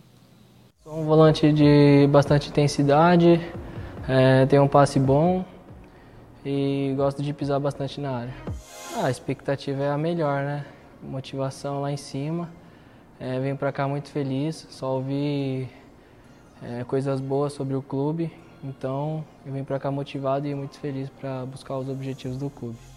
[0.84, 3.40] Sou um volante de bastante intensidade,
[4.06, 5.46] é, tenho um passe bom
[6.46, 8.34] e gosto de pisar bastante na área.
[8.98, 10.66] Ah, a expectativa é a melhor, né?
[11.02, 12.50] Motivação lá em cima.
[13.18, 15.70] É, venho para cá muito feliz, só ouvi
[16.62, 18.30] é, coisas boas sobre o clube,
[18.62, 22.93] então eu venho para cá motivado e muito feliz para buscar os objetivos do clube.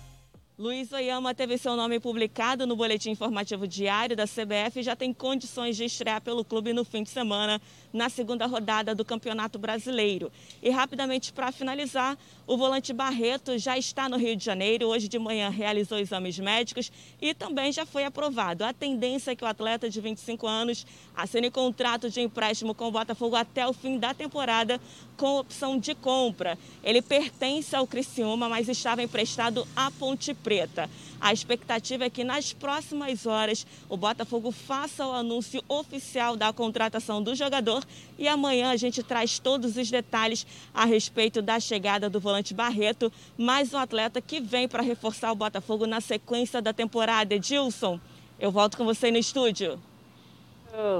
[0.58, 5.12] Luiz Oyama teve seu nome publicado no Boletim Informativo Diário da CBF e já tem
[5.12, 7.60] condições de estrear pelo clube no fim de semana,
[7.96, 10.30] na segunda rodada do Campeonato Brasileiro.
[10.62, 14.86] E rapidamente para finalizar, o volante Barreto já está no Rio de Janeiro.
[14.86, 18.64] Hoje de manhã realizou exames médicos e também já foi aprovado.
[18.64, 22.92] A tendência é que o atleta de 25 anos assine contrato de empréstimo com o
[22.92, 24.78] Botafogo até o fim da temporada,
[25.16, 26.58] com opção de compra.
[26.84, 30.90] Ele pertence ao Criciúma, mas estava emprestado à Ponte Preta.
[31.20, 37.22] A expectativa é que nas próximas horas o Botafogo faça o anúncio oficial da contratação
[37.22, 37.84] do jogador
[38.18, 43.12] e amanhã a gente traz todos os detalhes a respeito da chegada do volante Barreto,
[43.36, 47.34] mais um atleta que vem para reforçar o Botafogo na sequência da temporada.
[47.34, 47.98] Edilson,
[48.38, 49.80] eu volto com você no estúdio.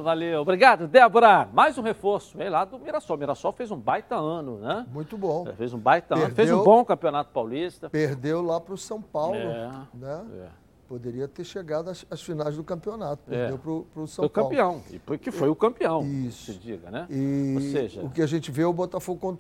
[0.03, 1.49] Valeu, obrigado, Débora.
[1.53, 3.17] Mais um reforço, vem lá do Mirassol.
[3.17, 4.87] Mirassol fez um baita ano, né?
[4.93, 5.47] Muito bom.
[5.49, 7.91] É, fez um baita Perdeu, ano, fez um bom campeonato paulista.
[7.91, 10.27] Perdeu lá para o São Paulo, é, né?
[10.45, 10.49] É.
[10.89, 13.23] Poderia ter chegado às, às, finais do campeonato.
[13.27, 13.49] É.
[13.49, 13.59] Perdeu é.
[13.93, 14.51] para o São foi Paulo.
[14.51, 16.53] campeão, e porque foi o campeão, Isso.
[16.53, 17.07] se diga, né?
[17.11, 18.03] E Ou seja...
[18.03, 19.37] o que a gente vê é o Botafogo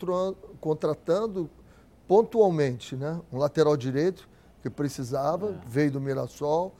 [0.60, 1.48] contratando
[2.06, 3.20] pontualmente, né?
[3.32, 4.28] Um lateral direito
[4.62, 5.54] que precisava, é.
[5.66, 6.74] veio do Mirassol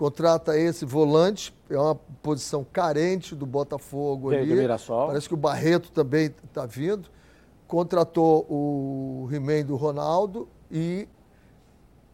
[0.00, 4.54] contrata esse volante, é uma posição carente do Botafogo Tem ali.
[4.54, 5.08] Mirassol.
[5.08, 7.10] Parece que o Barreto também está vindo.
[7.66, 11.06] Contratou o He-Man do Ronaldo e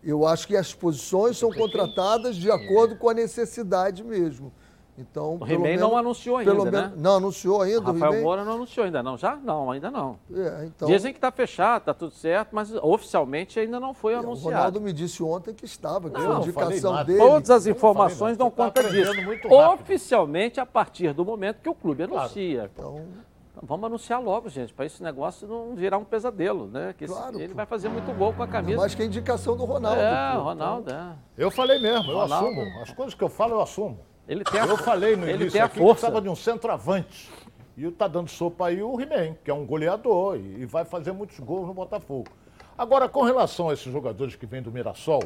[0.03, 4.53] eu acho que as posições são contratadas de acordo com a necessidade mesmo.
[4.99, 6.71] Então, o He-Man não anunciou ainda, né?
[6.71, 7.91] Menos, não anunciou ainda.
[7.91, 9.19] O Rafael Moura não anunciou ainda, não.
[9.19, 9.37] Já?
[9.37, 10.19] Não, ainda não.
[10.33, 10.89] É, então...
[10.89, 14.49] Dizem que está fechado, está tudo certo, mas oficialmente ainda não foi é, anunciado.
[14.49, 17.19] O Ronaldo me disse ontem que estava, que não, a indicação dele.
[17.19, 19.13] Todas as informações dão conta tá disso.
[19.51, 22.71] Oficialmente, a partir do momento que o clube anuncia.
[22.75, 22.97] Claro.
[22.97, 23.27] Então...
[23.63, 26.95] Vamos anunciar logo, gente, para esse negócio não virar um pesadelo, né?
[26.97, 27.55] Que claro, ele pô.
[27.55, 28.77] vai fazer muito gol com a camisa.
[28.77, 29.99] Mas que a indicação do Ronaldo.
[29.99, 31.13] É, o Ronaldo, é.
[31.39, 32.49] Eu falei mesmo, eu Ronaldo.
[32.49, 32.83] assumo.
[32.83, 33.99] As coisas que eu falo, eu assumo.
[34.29, 37.31] Ele tem a, Eu falei no ele início aqui que precisava de um centroavante.
[37.77, 41.39] E tá dando sopa aí o He-Man, que é um goleador e, vai fazer muitos
[41.39, 42.29] gols no Botafogo.
[42.77, 45.23] Agora, com relação a esses jogadores que vêm do Mirassol,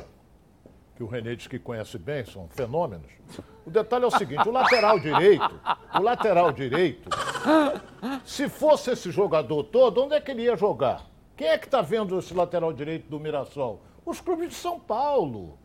[0.96, 3.10] que o René diz que conhece bem, são fenômenos.
[3.64, 5.60] O detalhe é o seguinte, o lateral direito,
[5.94, 7.08] o lateral direito,
[8.24, 11.06] se fosse esse jogador todo, onde é que ele ia jogar?
[11.36, 13.80] Quem é que está vendo esse lateral direito do Mirassol?
[14.04, 15.58] Os clubes de São Paulo.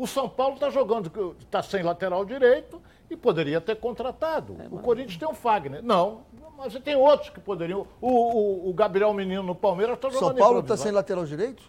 [0.00, 2.80] O São Paulo está jogando, está sem lateral direito
[3.10, 4.56] e poderia ter contratado.
[4.58, 5.82] É, o Corinthians tem um Fagner.
[5.82, 6.22] Não,
[6.56, 7.86] mas tem outros que poderiam.
[8.00, 11.62] O, o, o Gabriel Menino no Palmeiras está jogando São Paulo está sem lateral direito?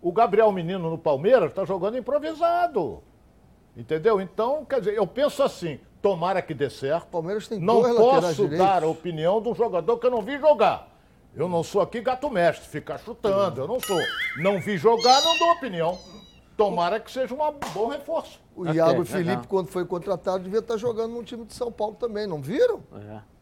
[0.00, 3.02] O Gabriel Menino no Palmeiras está jogando improvisado.
[3.76, 4.18] Entendeu?
[4.18, 7.04] Então, quer dizer, eu penso assim, tomara que dê certo.
[7.04, 10.38] O Palmeiras tem Não posso dar a opinião de um jogador que eu não vi
[10.38, 10.88] jogar.
[11.36, 14.00] Eu não sou aqui gato mestre, ficar chutando, eu não sou.
[14.38, 15.98] Não vi jogar, não dou opinião.
[16.56, 17.38] Tomara que seja um
[17.72, 18.40] bom reforço.
[18.54, 19.44] O okay, Iago Felipe, legal.
[19.48, 22.80] quando foi contratado, devia estar jogando no time de São Paulo também, não viram?
[22.94, 23.34] É.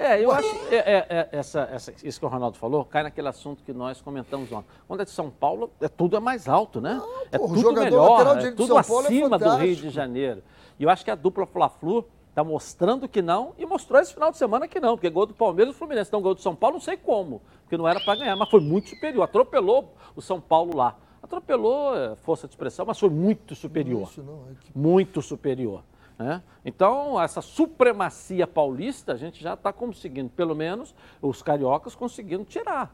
[0.00, 3.28] É, eu acho é, é, é, essa, essa, isso que o Ronaldo falou cai naquele
[3.28, 4.66] assunto que nós comentamos ontem.
[4.88, 6.94] Quando é de São Paulo, é tudo é mais alto, né?
[6.94, 10.42] Não, é tudo melhor, é tudo é acima do Rio de Janeiro.
[10.78, 14.30] E eu acho que a dupla Fla-Flu está mostrando que não e mostrou esse final
[14.30, 16.08] de semana que não, porque gol do Palmeiras e do Fluminense.
[16.08, 18.60] Então, gol do São Paulo, não sei como, porque não era para ganhar, mas foi
[18.60, 19.24] muito superior.
[19.24, 20.96] Atropelou o São Paulo lá.
[21.30, 24.10] Atropelou, é, força de expressão, mas foi muito superior.
[24.16, 24.76] Não, não, é que...
[24.76, 25.84] Muito superior.
[26.18, 26.42] Né?
[26.64, 32.92] Então, essa supremacia paulista, a gente já está conseguindo, pelo menos os cariocas conseguindo tirar.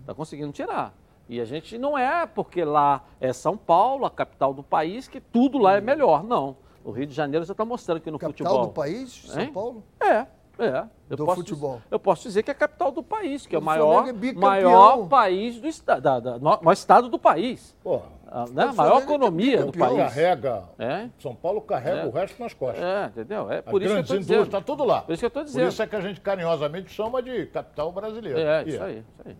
[0.00, 0.94] Está conseguindo tirar.
[1.30, 5.20] E a gente não é porque lá é São Paulo, a capital do país, que
[5.20, 6.22] tudo lá é melhor.
[6.22, 6.56] Não.
[6.84, 8.66] O Rio de Janeiro já está mostrando que no capital futebol.
[8.66, 9.52] Capital do país, São hein?
[9.52, 9.82] Paulo?
[9.98, 10.26] É,
[10.58, 10.84] é.
[11.08, 11.80] Eu do posso futebol.
[11.90, 15.06] Eu posso dizer que é a capital do país, que é o maior, é maior
[15.08, 17.74] país do estado, da, da, maior estado do país.
[17.82, 18.18] Porra.
[18.30, 18.64] A, né?
[18.64, 19.96] a maior economia do país.
[19.96, 21.08] Carrega, é?
[21.18, 22.06] São Paulo carrega é.
[22.06, 22.84] o resto nas costas.
[22.84, 23.50] É, entendeu?
[23.50, 25.00] É por a isso que eu indústrias, está tudo lá.
[25.00, 25.62] Por isso que eu estou dizendo.
[25.62, 28.38] Por isso é que a gente carinhosamente chama de capital brasileira.
[28.38, 29.36] É, isso aí, isso aí.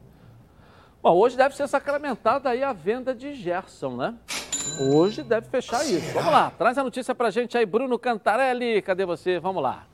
[1.03, 4.15] Bom, hoje deve ser sacramentada aí a venda de Gerson, né?
[4.81, 6.13] Hoje deve fechar isso.
[6.15, 8.81] Vamos lá, traz a notícia pra gente aí, Bruno Cantarelli.
[8.81, 9.39] Cadê você?
[9.39, 9.87] Vamos lá.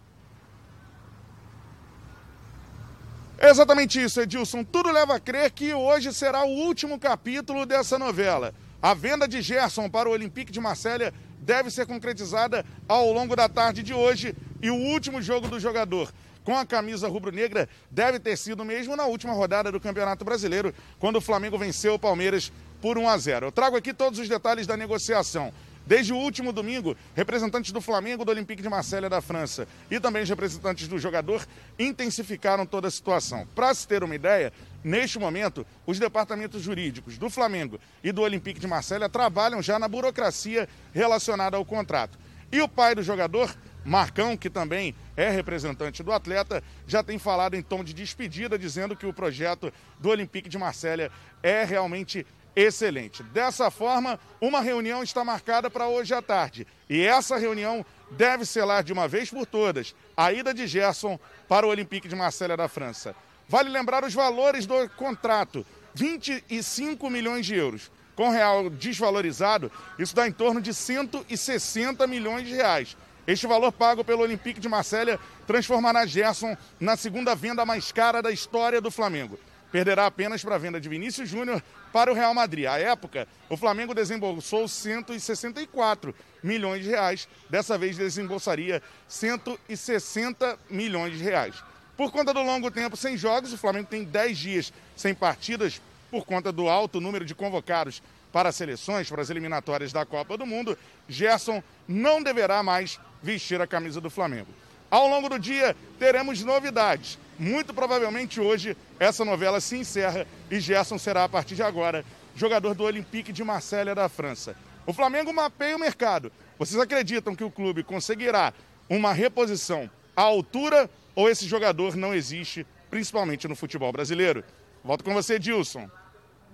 [3.45, 4.65] É exatamente isso, Edilson.
[4.65, 8.55] Tudo leva a crer que hoje será o último capítulo dessa novela.
[8.81, 13.47] A venda de Gerson para o Olympique de Marselha deve ser concretizada ao longo da
[13.47, 16.11] tarde de hoje e o último jogo do jogador
[16.43, 21.17] com a camisa rubro-negra deve ter sido mesmo na última rodada do Campeonato Brasileiro, quando
[21.17, 23.47] o Flamengo venceu o Palmeiras por 1 a 0.
[23.47, 25.53] Eu trago aqui todos os detalhes da negociação.
[25.87, 30.23] Desde o último domingo, representantes do Flamengo, do Olympique de Marselha da França e também
[30.23, 31.47] os representantes do jogador
[31.79, 33.47] intensificaram toda a situação.
[33.55, 34.51] Para se ter uma ideia,
[34.83, 39.87] neste momento, os departamentos jurídicos do Flamengo e do Olympique de Marselha trabalham já na
[39.87, 42.19] burocracia relacionada ao contrato.
[42.51, 43.55] E o pai do jogador,
[43.85, 48.97] Marcão, que também é representante do atleta, já tem falado em tom de despedida, dizendo
[48.97, 51.11] que o projeto do Olympique de Marselha
[51.43, 52.27] é realmente
[52.57, 53.23] excelente.
[53.23, 56.67] Dessa forma, uma reunião está marcada para hoje à tarde.
[56.89, 61.67] E essa reunião deve selar de uma vez por todas a ida de Gerson para
[61.67, 63.15] o Olympique de Marselha da França.
[63.49, 67.91] Vale lembrar os valores do contrato: 25 milhões de euros.
[68.15, 72.97] Com real desvalorizado, isso dá em torno de 160 milhões de reais.
[73.27, 78.31] Este valor pago pelo Olympique de Marselha transformará Gerson na segunda venda mais cara da
[78.31, 79.37] história do Flamengo
[79.75, 81.61] perderá apenas para a venda de Vinícius Júnior
[81.95, 82.67] para o Real Madrid.
[82.67, 87.29] À época, o Flamengo desembolsou 164 milhões de reais.
[87.49, 91.55] Dessa vez desembolsaria 160 milhões de reais.
[91.97, 95.81] Por conta do longo tempo sem jogos, o Flamengo tem 10 dias sem partidas
[96.11, 100.37] por conta do alto número de convocados para as seleções, para as eliminatórias da Copa
[100.37, 100.77] do Mundo.
[101.09, 104.49] Gerson não deverá mais vestir a camisa do Flamengo.
[104.91, 107.21] Ao longo do dia, teremos novidades.
[107.39, 112.05] Muito provavelmente hoje essa novela se encerra e Gerson será, a partir de agora,
[112.35, 114.57] jogador do Olympique de Marselha da França.
[114.87, 116.31] O Flamengo mapeia o mercado.
[116.59, 118.53] Vocês acreditam que o clube conseguirá
[118.89, 124.45] uma reposição à altura ou esse jogador não existe, principalmente no futebol brasileiro?
[124.85, 125.89] Volto com você, Dilson.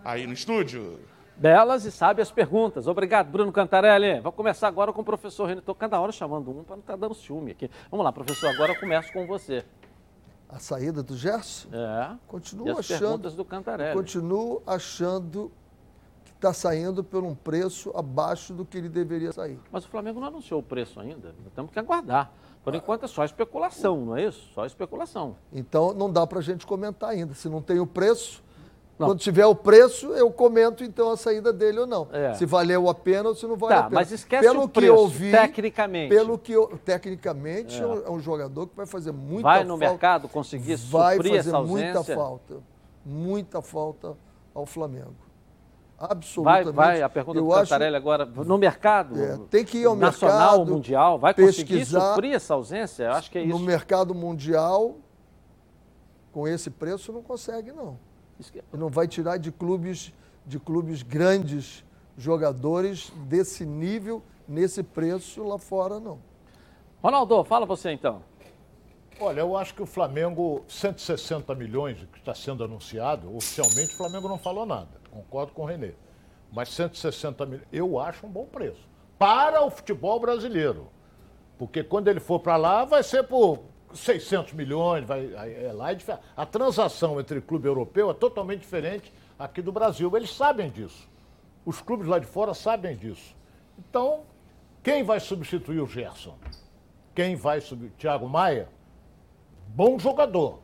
[0.05, 1.01] Aí no estúdio.
[1.37, 2.87] Belas e sábias perguntas.
[2.87, 4.21] Obrigado, Bruno Cantarelli.
[4.21, 5.61] Vou começar agora com o professor René.
[5.61, 7.71] Estou cada hora chamando um para não estar tá dando ciúme aqui.
[7.91, 8.49] Vamos lá, professor.
[8.51, 9.65] Agora eu começo com você
[10.53, 11.69] a saída do Gerson?
[11.73, 12.17] É.
[12.27, 12.99] Continuo achando.
[12.99, 13.97] Perguntas do Cantarelli.
[13.97, 15.51] Continuo achando
[16.25, 19.59] que está saindo por um preço abaixo do que ele deveria sair.
[19.71, 21.35] Mas o Flamengo não anunciou o preço ainda.
[21.55, 22.33] Temos que aguardar.
[22.65, 24.51] Por enquanto é só especulação, não é isso?
[24.55, 25.37] Só especulação.
[25.53, 27.33] Então não dá para a gente comentar ainda.
[27.33, 28.43] Se não tem o preço,
[29.01, 29.09] não.
[29.09, 32.07] Quando tiver o preço, eu comento então a saída dele ou não.
[32.13, 32.35] É.
[32.35, 33.95] Se valeu a pena ou se não valeu tá, a pena.
[33.99, 36.15] Mas esquece pelo o preço, que eu vi, tecnicamente.
[36.15, 37.83] Pelo que eu, tecnicamente é.
[37.83, 39.59] é um jogador que vai fazer muita vai falta.
[39.59, 41.83] Vai no mercado conseguir vai suprir essa ausência.
[41.83, 42.55] Vai fazer muita falta,
[43.05, 44.17] muita falta
[44.55, 45.17] ao Flamengo.
[45.99, 46.73] Absolutamente.
[46.73, 50.59] Vai, vai a pergunta do Cantarelli agora, no mercado é, tem que ir ao nacional,
[50.59, 53.05] mercado, mundial, vai conseguir suprir essa ausência?
[53.05, 53.51] Eu acho que é isso.
[53.51, 54.97] No mercado mundial,
[56.33, 58.10] com esse preço, não consegue não.
[58.73, 60.13] Não vai tirar de clubes,
[60.47, 61.85] de clubes grandes
[62.17, 66.19] jogadores desse nível, nesse preço lá fora, não.
[67.03, 68.23] Ronaldo, fala você então.
[69.19, 74.29] Olha, eu acho que o Flamengo, 160 milhões que está sendo anunciado, oficialmente o Flamengo
[74.29, 75.01] não falou nada.
[75.11, 75.93] Concordo com o Renê.
[76.53, 78.89] Mas 160 milhões, eu acho um bom preço.
[79.19, 80.89] Para o futebol brasileiro.
[81.59, 83.61] Porque quando ele for para lá, vai ser por
[83.95, 86.23] 600 milhões, vai, é lá é diferente.
[86.37, 90.15] A transação entre clube europeu é totalmente diferente aqui do Brasil.
[90.17, 91.09] Eles sabem disso.
[91.65, 93.35] Os clubes lá de fora sabem disso.
[93.79, 94.23] Então,
[94.83, 96.37] quem vai substituir o Gerson?
[97.15, 97.97] Quem vai substituir?
[97.99, 98.69] Thiago Maia?
[99.69, 100.61] Bom jogador.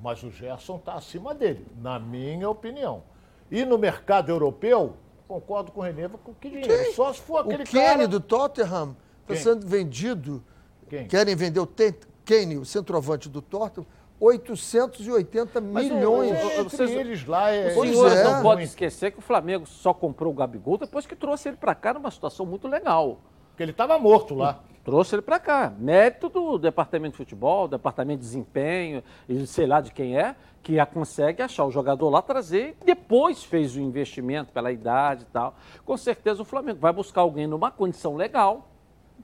[0.00, 3.02] Mas o Gerson está acima dele, na minha opinião.
[3.50, 4.96] E no mercado europeu,
[5.26, 6.68] concordo com o Renê, com que dinheiro?
[6.68, 6.94] Quem?
[6.94, 8.08] Só se for aquele o Kenny cara...
[8.08, 10.42] do Tottenham está sendo vendido.
[10.88, 11.06] Quem?
[11.08, 11.66] Querem vender o
[12.28, 13.86] Kenny, o centroavante do Tottenham,
[14.20, 16.32] 880 Mas milhões.
[16.44, 17.68] O, o, vocês, eles lá é.
[17.68, 18.24] Os senhores é.
[18.24, 21.74] não podem esquecer que o Flamengo só comprou o Gabigol depois que trouxe ele para
[21.74, 23.18] cá numa situação muito legal.
[23.48, 24.60] Porque ele estava morto lá.
[24.84, 25.72] Trouxe ele para cá.
[25.78, 30.78] Mérito do departamento de futebol, departamento de desempenho, e sei lá de quem é, que
[30.78, 35.32] a consegue achar o jogador lá, trazer e depois fez o investimento pela idade e
[35.32, 35.56] tal.
[35.82, 38.67] Com certeza o Flamengo vai buscar alguém numa condição legal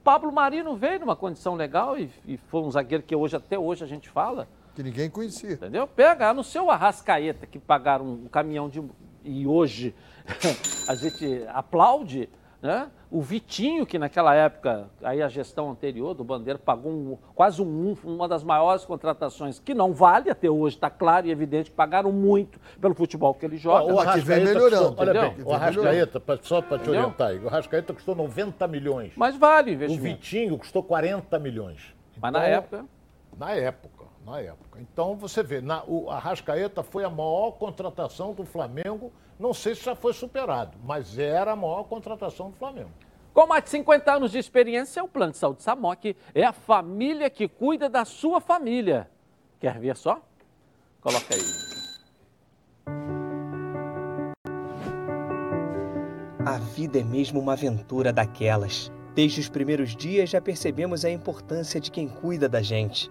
[0.03, 3.85] Pablo Marino veio numa condição legal e, e, foi um zagueiro que hoje, até hoje,
[3.85, 4.49] a gente fala.
[4.75, 5.53] Que ninguém conhecia.
[5.53, 5.87] Entendeu?
[5.87, 8.83] Pega no seu Arrascaeta, que pagaram um caminhão de.
[9.23, 9.95] E hoje
[10.89, 12.29] a gente aplaude
[12.65, 12.91] né?
[13.11, 17.95] O Vitinho, que naquela época, aí a gestão anterior do Bandeira pagou um, quase um,
[18.03, 22.11] uma das maiores contratações, que não vale até hoje, está claro e evidente que pagaram
[22.11, 23.93] muito pelo futebol que ele joga.
[23.93, 24.87] O Arrascaeta vem melhorando.
[24.87, 29.13] Custou, olha bem, o Arrascaeta, só para te orientar aí, o Arrascaeta custou 90 milhões.
[29.15, 30.03] Mas vale o investimento.
[30.03, 31.95] O Vitinho custou 40 milhões.
[32.19, 32.85] Mas então, na época?
[33.39, 34.81] Na época, na época.
[34.81, 39.85] Então você vê, na, o Arrascaeta foi a maior contratação do Flamengo não sei se
[39.85, 42.91] já foi superado, mas era a maior contratação do Flamengo.
[43.33, 47.29] Com mais de 50 anos de experiência, o Plano de Saúde Samok é a família
[47.29, 49.11] que cuida da sua família.
[49.59, 50.23] Quer ver só?
[51.01, 51.41] Coloca aí.
[56.47, 58.93] A vida é mesmo uma aventura daquelas.
[59.15, 63.11] Desde os primeiros dias já percebemos a importância de quem cuida da gente.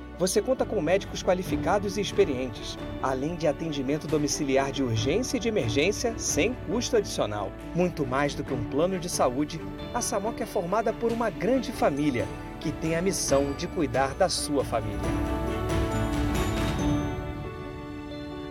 [0.21, 5.47] você conta com médicos qualificados e experientes, além de atendimento domiciliar de urgência e de
[5.47, 7.51] emergência sem custo adicional.
[7.73, 9.59] Muito mais do que um plano de saúde,
[9.95, 12.27] a Samok é formada por uma grande família
[12.59, 14.99] que tem a missão de cuidar da sua família.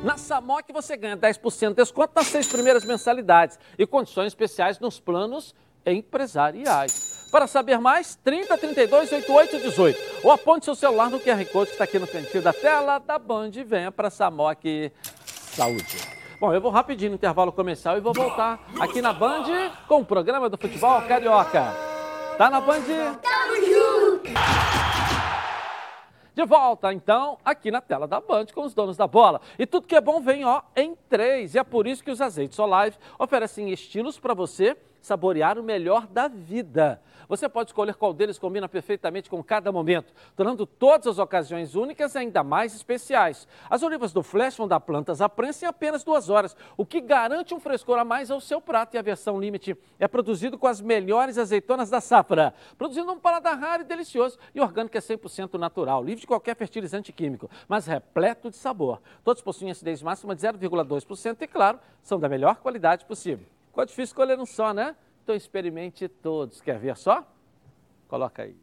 [0.02, 4.98] Na Samok você ganha 10% de desconto nas seis primeiras mensalidades e condições especiais nos
[4.98, 5.54] planos
[5.86, 7.19] empresariais.
[7.30, 9.98] Para saber mais, 30 32 88 18.
[10.24, 13.18] Ou aponte seu celular no QR Code que está aqui no cantinho da tela da
[13.18, 14.92] Band e venha para Samok
[15.24, 15.98] Saúde.
[16.40, 19.44] Bom, eu vou rapidinho no intervalo comercial e vou voltar aqui na Band
[19.86, 21.72] com o programa do futebol carioca.
[22.36, 22.80] Tá na Band?
[26.34, 29.40] De volta, então, aqui na tela da Band com os donos da bola.
[29.58, 31.54] E tudo que é bom vem, ó, em três.
[31.54, 36.06] E é por isso que os azeites Olive oferecem estilos para você saborear o melhor
[36.06, 37.00] da vida.
[37.30, 42.16] Você pode escolher qual deles combina perfeitamente com cada momento, tornando todas as ocasiões únicas
[42.16, 43.46] ainda mais especiais.
[43.70, 47.00] As olivas do Flash vão dar plantas à prensa em apenas duas horas, o que
[47.00, 48.96] garante um frescor a mais ao seu prato.
[48.96, 53.56] E a versão Limite é produzido com as melhores azeitonas da safra, produzindo um paladar
[53.56, 54.36] raro e delicioso.
[54.52, 59.00] E orgânico é 100% natural, livre de qualquer fertilizante químico, mas repleto de sabor.
[59.22, 63.46] Todos possuem acidez máxima de 0,2% e, claro, são da melhor qualidade possível.
[63.68, 64.96] Ficou difícil escolher um só, né?
[65.22, 66.60] Então experimente todos.
[66.60, 67.26] Quer ver só?
[68.08, 68.56] Coloca aí.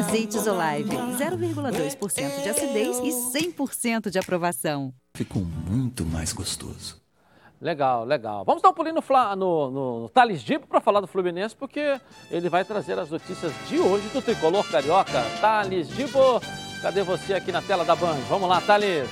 [0.00, 4.92] Azeites Olive, 0,2% de acidez e 100% de aprovação.
[5.14, 7.00] Ficou muito mais gostoso.
[7.60, 8.42] Legal, legal.
[8.44, 9.70] Vamos dar um pulinho no, no,
[10.02, 12.00] no Thales Dibo para falar do Fluminense, porque
[12.30, 15.22] ele vai trazer as notícias de hoje do Tricolor Carioca.
[15.42, 16.40] Thales Dibo,
[16.82, 18.18] Cadê você aqui na tela da Band?
[18.28, 19.08] Vamos lá, Thales.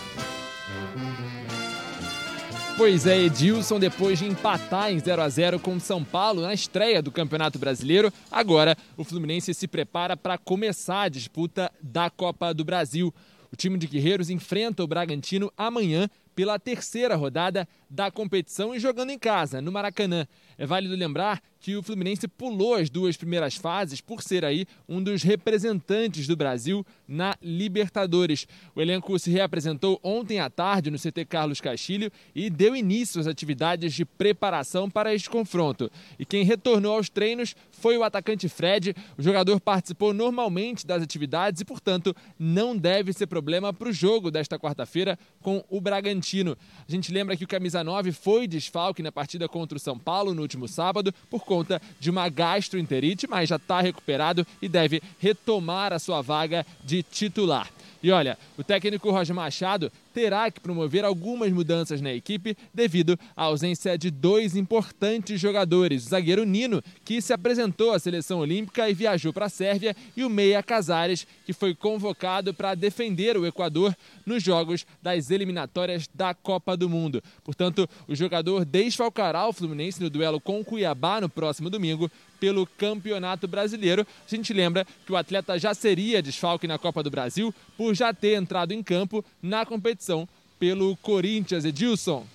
[2.78, 6.54] Pois é, Edilson, depois de empatar em 0 a 0 com o São Paulo na
[6.54, 12.54] estreia do Campeonato Brasileiro, agora o Fluminense se prepara para começar a disputa da Copa
[12.54, 13.12] do Brasil.
[13.52, 16.08] O time de Guerreiros enfrenta o Bragantino amanhã
[16.38, 20.24] pela terceira rodada da competição e jogando em casa, no Maracanã.
[20.56, 25.02] É válido lembrar que o Fluminense pulou as duas primeiras fases por ser aí um
[25.02, 28.46] dos representantes do Brasil na Libertadores.
[28.72, 33.26] O elenco se reapresentou ontem à tarde no CT Carlos Castilho e deu início às
[33.26, 35.90] atividades de preparação para este confronto.
[36.20, 38.94] E quem retornou aos treinos foi o atacante Fred.
[39.16, 44.30] O jogador participou normalmente das atividades e, portanto, não deve ser problema para o jogo
[44.30, 46.27] desta quarta-feira com o Bragantino.
[46.36, 50.34] A gente lembra que o camisa 9 foi desfalque na partida contra o São Paulo
[50.34, 55.92] no último sábado por conta de uma gastroenterite, mas já está recuperado e deve retomar
[55.92, 57.70] a sua vaga de titular.
[58.02, 63.44] E olha, o técnico Roger Machado terá que promover algumas mudanças na equipe devido à
[63.44, 68.94] ausência de dois importantes jogadores: o zagueiro Nino, que se apresentou à seleção olímpica e
[68.94, 73.96] viajou para a Sérvia, e o Meia Casares, que foi convocado para defender o Equador
[74.24, 77.22] nos jogos das eliminatórias da Copa do Mundo.
[77.42, 82.66] Portanto, o jogador desfalcará o Fluminense no duelo com o Cuiabá no próximo domingo pelo
[82.66, 84.06] Campeonato Brasileiro.
[84.26, 88.12] A gente lembra que o atleta já seria desfalque na Copa do Brasil por já
[88.12, 90.28] ter entrado em campo na competição
[90.58, 91.64] pelo Corinthians.
[91.64, 92.26] Edilson,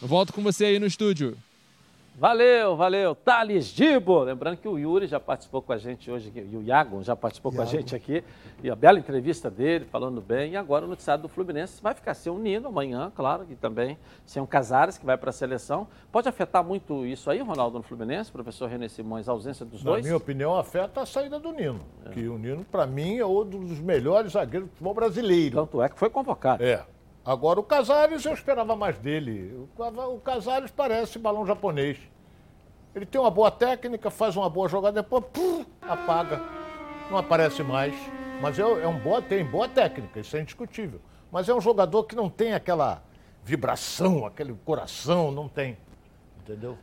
[0.00, 1.36] volto com você aí no estúdio.
[2.16, 3.14] Valeu, valeu.
[3.14, 4.20] Thales Dibo.
[4.22, 7.52] Lembrando que o Yuri já participou com a gente hoje, e o Iago já participou
[7.52, 7.62] Iago.
[7.62, 8.22] com a gente aqui.
[8.62, 10.52] E a bela entrevista dele, falando bem.
[10.52, 13.98] E agora o noticiário do Fluminense vai ficar sem o Nino amanhã, claro, e também
[14.24, 15.88] sem o Casares, que vai para a seleção.
[16.12, 19.90] Pode afetar muito isso aí, Ronaldo, no Fluminense, professor René Simões, a ausência dos Na
[19.90, 20.04] dois?
[20.04, 21.80] Na minha opinião, afeta a saída do Nino.
[22.06, 22.10] É.
[22.10, 25.56] Que o Nino, para mim, é um dos melhores zagueiros do futebol brasileiro.
[25.56, 26.62] Tanto é que foi convocado.
[26.62, 26.84] É.
[27.24, 29.66] Agora, o Casares, eu esperava mais dele.
[29.76, 31.98] O Casares parece balão japonês.
[32.94, 36.40] Ele tem uma boa técnica, faz uma boa jogada, depois pum, apaga.
[37.10, 37.94] Não aparece mais.
[38.40, 41.00] Mas é, é um boa, tem boa técnica, isso é indiscutível.
[41.32, 43.02] Mas é um jogador que não tem aquela
[43.42, 45.76] vibração, aquele coração, não tem.
[46.42, 46.76] Entendeu?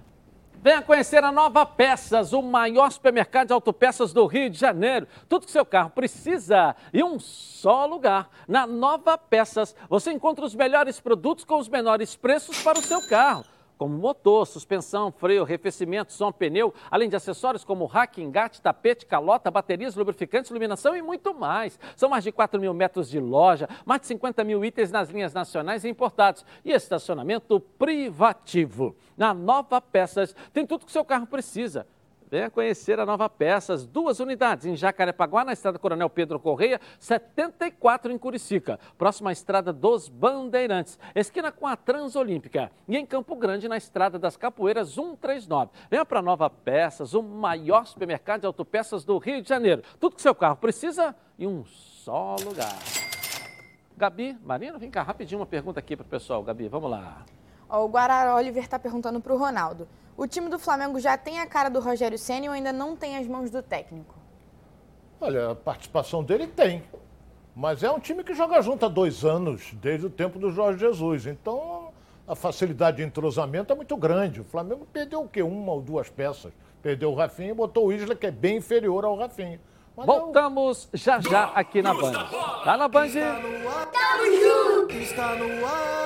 [0.64, 5.07] Venha conhecer a Nova Peças, o maior supermercado de autopeças do Rio de Janeiro.
[5.28, 8.30] Tudo que seu carro precisa em um só lugar.
[8.47, 13.01] Na Nova Peças, você encontra os melhores produtos com os menores preços para o seu
[13.07, 13.43] carro
[13.82, 19.50] como motor, suspensão, freio, arrefecimento, som, pneu, além de acessórios como rack, engate, tapete, calota,
[19.50, 21.80] baterias, lubrificantes, iluminação e muito mais.
[21.96, 25.34] São mais de 4 mil metros de loja, mais de 50 mil itens nas linhas
[25.34, 28.96] nacionais e importados e estacionamento privativo.
[29.18, 31.88] Na Nova Peças tem tudo que seu carro precisa
[32.32, 38.10] Venha conhecer a Nova Peças, duas unidades em Jacarepaguá, na estrada Coronel Pedro Correia, 74
[38.10, 43.68] em Curicica, próxima à estrada dos Bandeirantes, esquina com a Transolímpica, e em Campo Grande,
[43.68, 45.72] na estrada das Capoeiras 139.
[45.90, 49.84] Venha para Nova Peças, o maior supermercado de autopeças do Rio de Janeiro.
[50.00, 52.80] Tudo que seu carro precisa em um só lugar.
[53.98, 56.42] Gabi, Marina, vem cá rapidinho uma pergunta aqui para o pessoal.
[56.44, 57.26] Gabi, vamos lá.
[57.70, 59.86] O Guará Oliver está perguntando para o Ronaldo.
[60.18, 63.18] O time do Flamengo já tem a cara do Rogério Senna ou ainda não tem
[63.18, 64.16] as mãos do técnico?
[65.20, 66.84] Olha, a participação dele tem.
[67.55, 70.80] Mas é um time que joga junto há dois anos, desde o tempo do Jorge
[70.80, 71.28] Jesus.
[71.28, 71.89] Então,
[72.28, 74.41] a facilidade de entrosamento é muito grande.
[74.41, 75.41] O Flamengo perdeu o quê?
[75.41, 76.51] Uma ou duas peças.
[76.82, 79.59] Perdeu o Rafinha e botou o Isla, que é bem inferior ao Rafinha.
[79.95, 80.97] Mas Voltamos eu...
[80.97, 82.14] já já aqui na Band.
[82.64, 83.05] Tá na Band?
[83.07, 83.86] Está no ar.
[83.88, 84.93] Tamo junto.
[84.95, 86.01] Está no ar.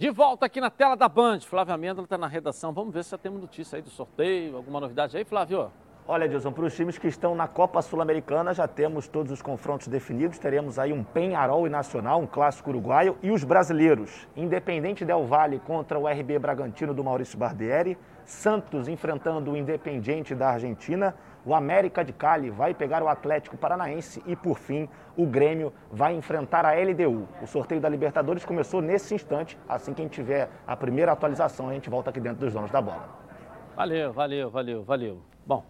[0.00, 1.40] De volta aqui na tela da Band.
[1.40, 2.72] Flávio Amêndola está na redação.
[2.72, 5.70] Vamos ver se já temos notícia aí do sorteio, alguma novidade aí, Flávio?
[6.08, 9.88] Olha, Edilson, para os times que estão na Copa Sul-Americana, já temos todos os confrontos
[9.88, 10.38] definidos.
[10.38, 14.26] Teremos aí um Penharol e Nacional, um clássico uruguaio, e os brasileiros.
[14.34, 20.48] Independente Del Valle contra o RB Bragantino do Maurício Barbieri, Santos enfrentando o Independiente da
[20.48, 21.14] Argentina,
[21.44, 26.14] o América de Cali vai pegar o Atlético Paranaense e, por fim, o Grêmio vai
[26.14, 27.28] enfrentar a LDU.
[27.42, 29.58] O sorteio da Libertadores começou nesse instante.
[29.68, 32.70] Assim que a gente tiver a primeira atualização, a gente volta aqui dentro dos donos
[32.70, 33.08] da bola.
[33.76, 35.22] Valeu, valeu, valeu, valeu.
[35.46, 35.64] Bom,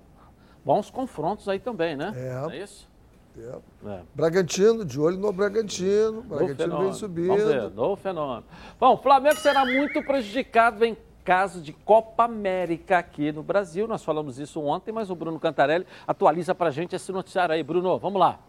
[0.64, 2.12] bons confrontos aí também, né?
[2.16, 2.56] É.
[2.56, 2.90] é isso?
[3.38, 3.90] É.
[3.90, 4.00] É.
[4.14, 6.22] Bragantino, de olho no Bragantino.
[6.22, 7.28] Bragantino vem subindo.
[7.28, 8.44] Vamos ver, novo fenômeno.
[8.78, 10.96] Bom, o Flamengo será muito prejudicado, vem
[11.30, 13.86] caso de Copa América aqui no Brasil.
[13.86, 17.62] Nós falamos isso ontem, mas o Bruno Cantarelli atualiza para a gente esse noticiário aí.
[17.62, 18.40] Bruno, vamos lá.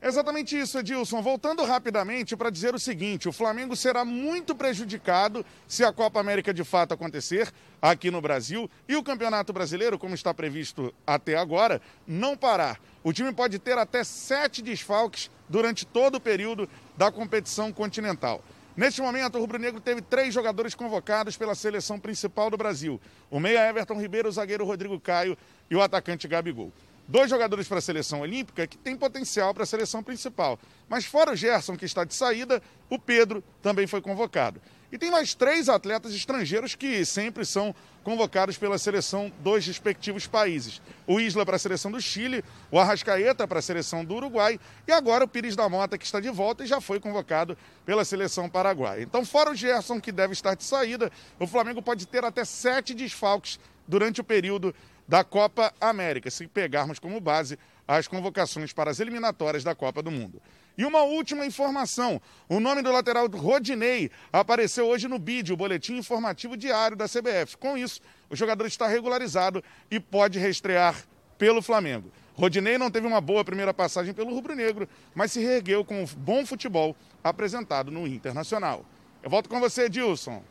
[0.00, 1.20] Exatamente isso, Edilson.
[1.20, 6.54] Voltando rapidamente para dizer o seguinte: o Flamengo será muito prejudicado se a Copa América
[6.54, 7.52] de fato acontecer
[7.82, 12.80] aqui no Brasil e o Campeonato Brasileiro, como está previsto até agora, não parar.
[13.04, 18.42] O time pode ter até sete desfalques durante todo o período da competição continental.
[18.76, 23.00] Neste momento, o Rubro Negro teve três jogadores convocados pela seleção principal do Brasil:
[23.30, 25.36] o meia Everton Ribeiro, o zagueiro Rodrigo Caio
[25.70, 26.70] e o atacante Gabigol.
[27.08, 30.58] dois jogadores para a seleção olímpica que têm potencial para a seleção principal.
[30.88, 34.60] Mas fora o Gerson, que está de saída, o Pedro também foi convocado.
[34.90, 37.74] E tem mais três atletas estrangeiros que sempre são
[38.04, 40.80] convocados pela seleção dos respectivos países.
[41.06, 44.92] O Isla para a seleção do Chile, o Arrascaeta para a seleção do Uruguai e
[44.92, 48.48] agora o Pires da Mota, que está de volta e já foi convocado pela seleção
[48.48, 49.02] paraguaia.
[49.02, 51.10] Então, fora o Gerson, que deve estar de saída,
[51.40, 53.58] o Flamengo pode ter até sete desfalques
[53.88, 54.72] durante o período
[55.08, 60.10] da Copa América, se pegarmos como base as convocações para as eliminatórias da Copa do
[60.10, 60.40] Mundo.
[60.76, 65.96] E uma última informação: o nome do lateral Rodinei apareceu hoje no BID, o Boletim
[65.96, 67.56] Informativo Diário da CBF.
[67.56, 71.04] Com isso, o jogador está regularizado e pode reestrear
[71.38, 72.10] pelo Flamengo.
[72.34, 76.44] Rodinei não teve uma boa primeira passagem pelo rubro-negro, mas se reergueu com o bom
[76.44, 78.84] futebol apresentado no Internacional.
[79.22, 80.42] Eu volto com você, Dilson.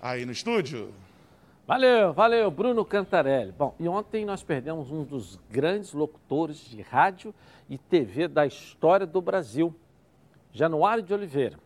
[0.00, 0.92] Aí no estúdio.
[1.66, 3.52] Valeu, valeu, Bruno Cantarelli.
[3.52, 7.34] Bom, e ontem nós perdemos um dos grandes locutores de rádio
[7.68, 9.74] e TV da história do Brasil,
[10.52, 11.58] Januário de Oliveira.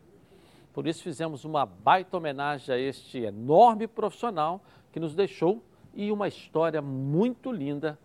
[0.73, 5.63] Por isso fizemos uma baita homenagem a este enorme profissional que nos deixou
[5.95, 7.99] e uma história muito linda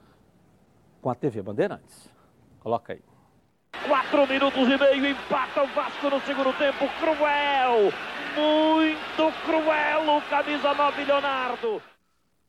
[1.01, 2.09] com a TV Bandeirantes.
[2.59, 3.01] Coloca aí.
[3.87, 6.85] Quatro minutos e meio, empata o Vasco no segundo tempo.
[6.99, 7.93] Cruel,
[8.35, 11.81] muito cruel o camisa 9 Leonardo.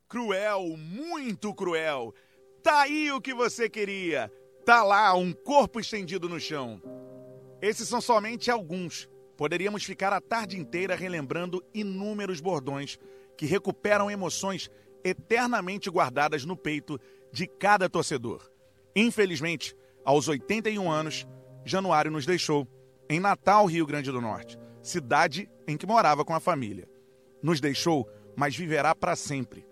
[0.07, 2.13] Cruel, muito cruel.
[2.61, 4.31] Tá aí o que você queria.
[4.65, 6.81] Tá lá um corpo estendido no chão.
[7.61, 9.09] Esses são somente alguns.
[9.35, 12.97] Poderíamos ficar a tarde inteira relembrando inúmeros bordões
[13.37, 14.69] que recuperam emoções
[15.03, 16.99] eternamente guardadas no peito
[17.31, 18.49] de cada torcedor.
[18.95, 21.27] Infelizmente, aos 81 anos,
[21.63, 22.67] Januário nos deixou,
[23.09, 26.87] em Natal, Rio Grande do Norte, cidade em que morava com a família.
[27.41, 29.65] Nos deixou, mas viverá para sempre.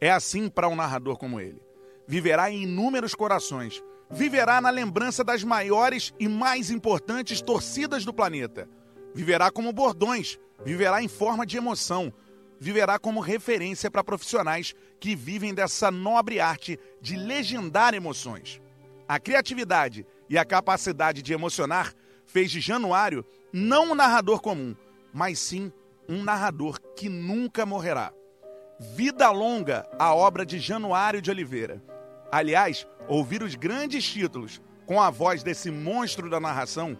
[0.00, 1.62] É assim para um narrador como ele.
[2.06, 3.82] Viverá em inúmeros corações,
[4.14, 8.68] viverá na lembrança das maiores e mais importantes torcidas do planeta.
[9.12, 12.12] Viverá como bordões, viverá em forma de emoção,
[12.60, 18.60] viverá como referência para profissionais que vivem dessa nobre arte de legendar emoções.
[19.08, 21.92] A criatividade e a capacidade de emocionar
[22.24, 24.76] fez de Januário não um narrador comum,
[25.12, 25.72] mas sim
[26.08, 28.12] um narrador que nunca morrerá.
[28.94, 31.82] Vida longa a obra de Januário de Oliveira.
[32.34, 36.98] Aliás, ouvir os grandes títulos com a voz desse monstro da narração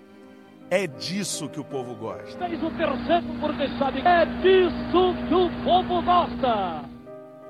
[0.70, 2.39] é disso que o povo gosta.
[2.47, 6.89] Fez o terceiro porque sabe é disso que o povo gosta.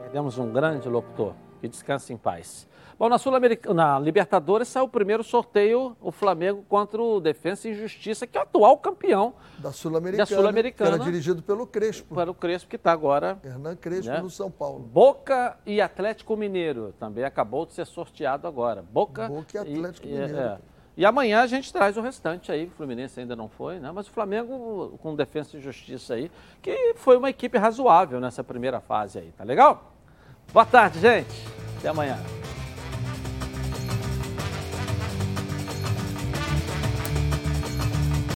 [0.01, 1.35] Perdemos um grande locutor.
[1.61, 2.67] Que descanse em paz.
[2.99, 3.33] Bom, na, Sul
[3.75, 8.41] na Libertadores saiu o primeiro sorteio, o Flamengo contra o Defensa e Justiça, que é
[8.41, 10.25] o atual campeão da Sul-Americana.
[10.25, 10.91] Da Sul-Americana.
[10.97, 12.15] Era dirigido pelo Crespo.
[12.15, 13.39] Pelo Crespo, que está agora.
[13.43, 14.21] Hernan Crespo né?
[14.21, 14.81] no São Paulo.
[14.81, 18.83] Boca e Atlético Mineiro também acabou de ser sorteado agora.
[18.83, 20.37] Boca, Boca e Atlético e, Mineiro.
[20.37, 20.59] É,
[20.97, 23.91] e amanhã a gente traz o restante aí, o Fluminense ainda não foi, né?
[23.93, 26.31] Mas o Flamengo com Defensa e Justiça aí,
[26.63, 29.93] que foi uma equipe razoável nessa primeira fase aí, tá legal?
[30.53, 31.35] Boa tarde, gente.
[31.79, 32.17] Até amanhã.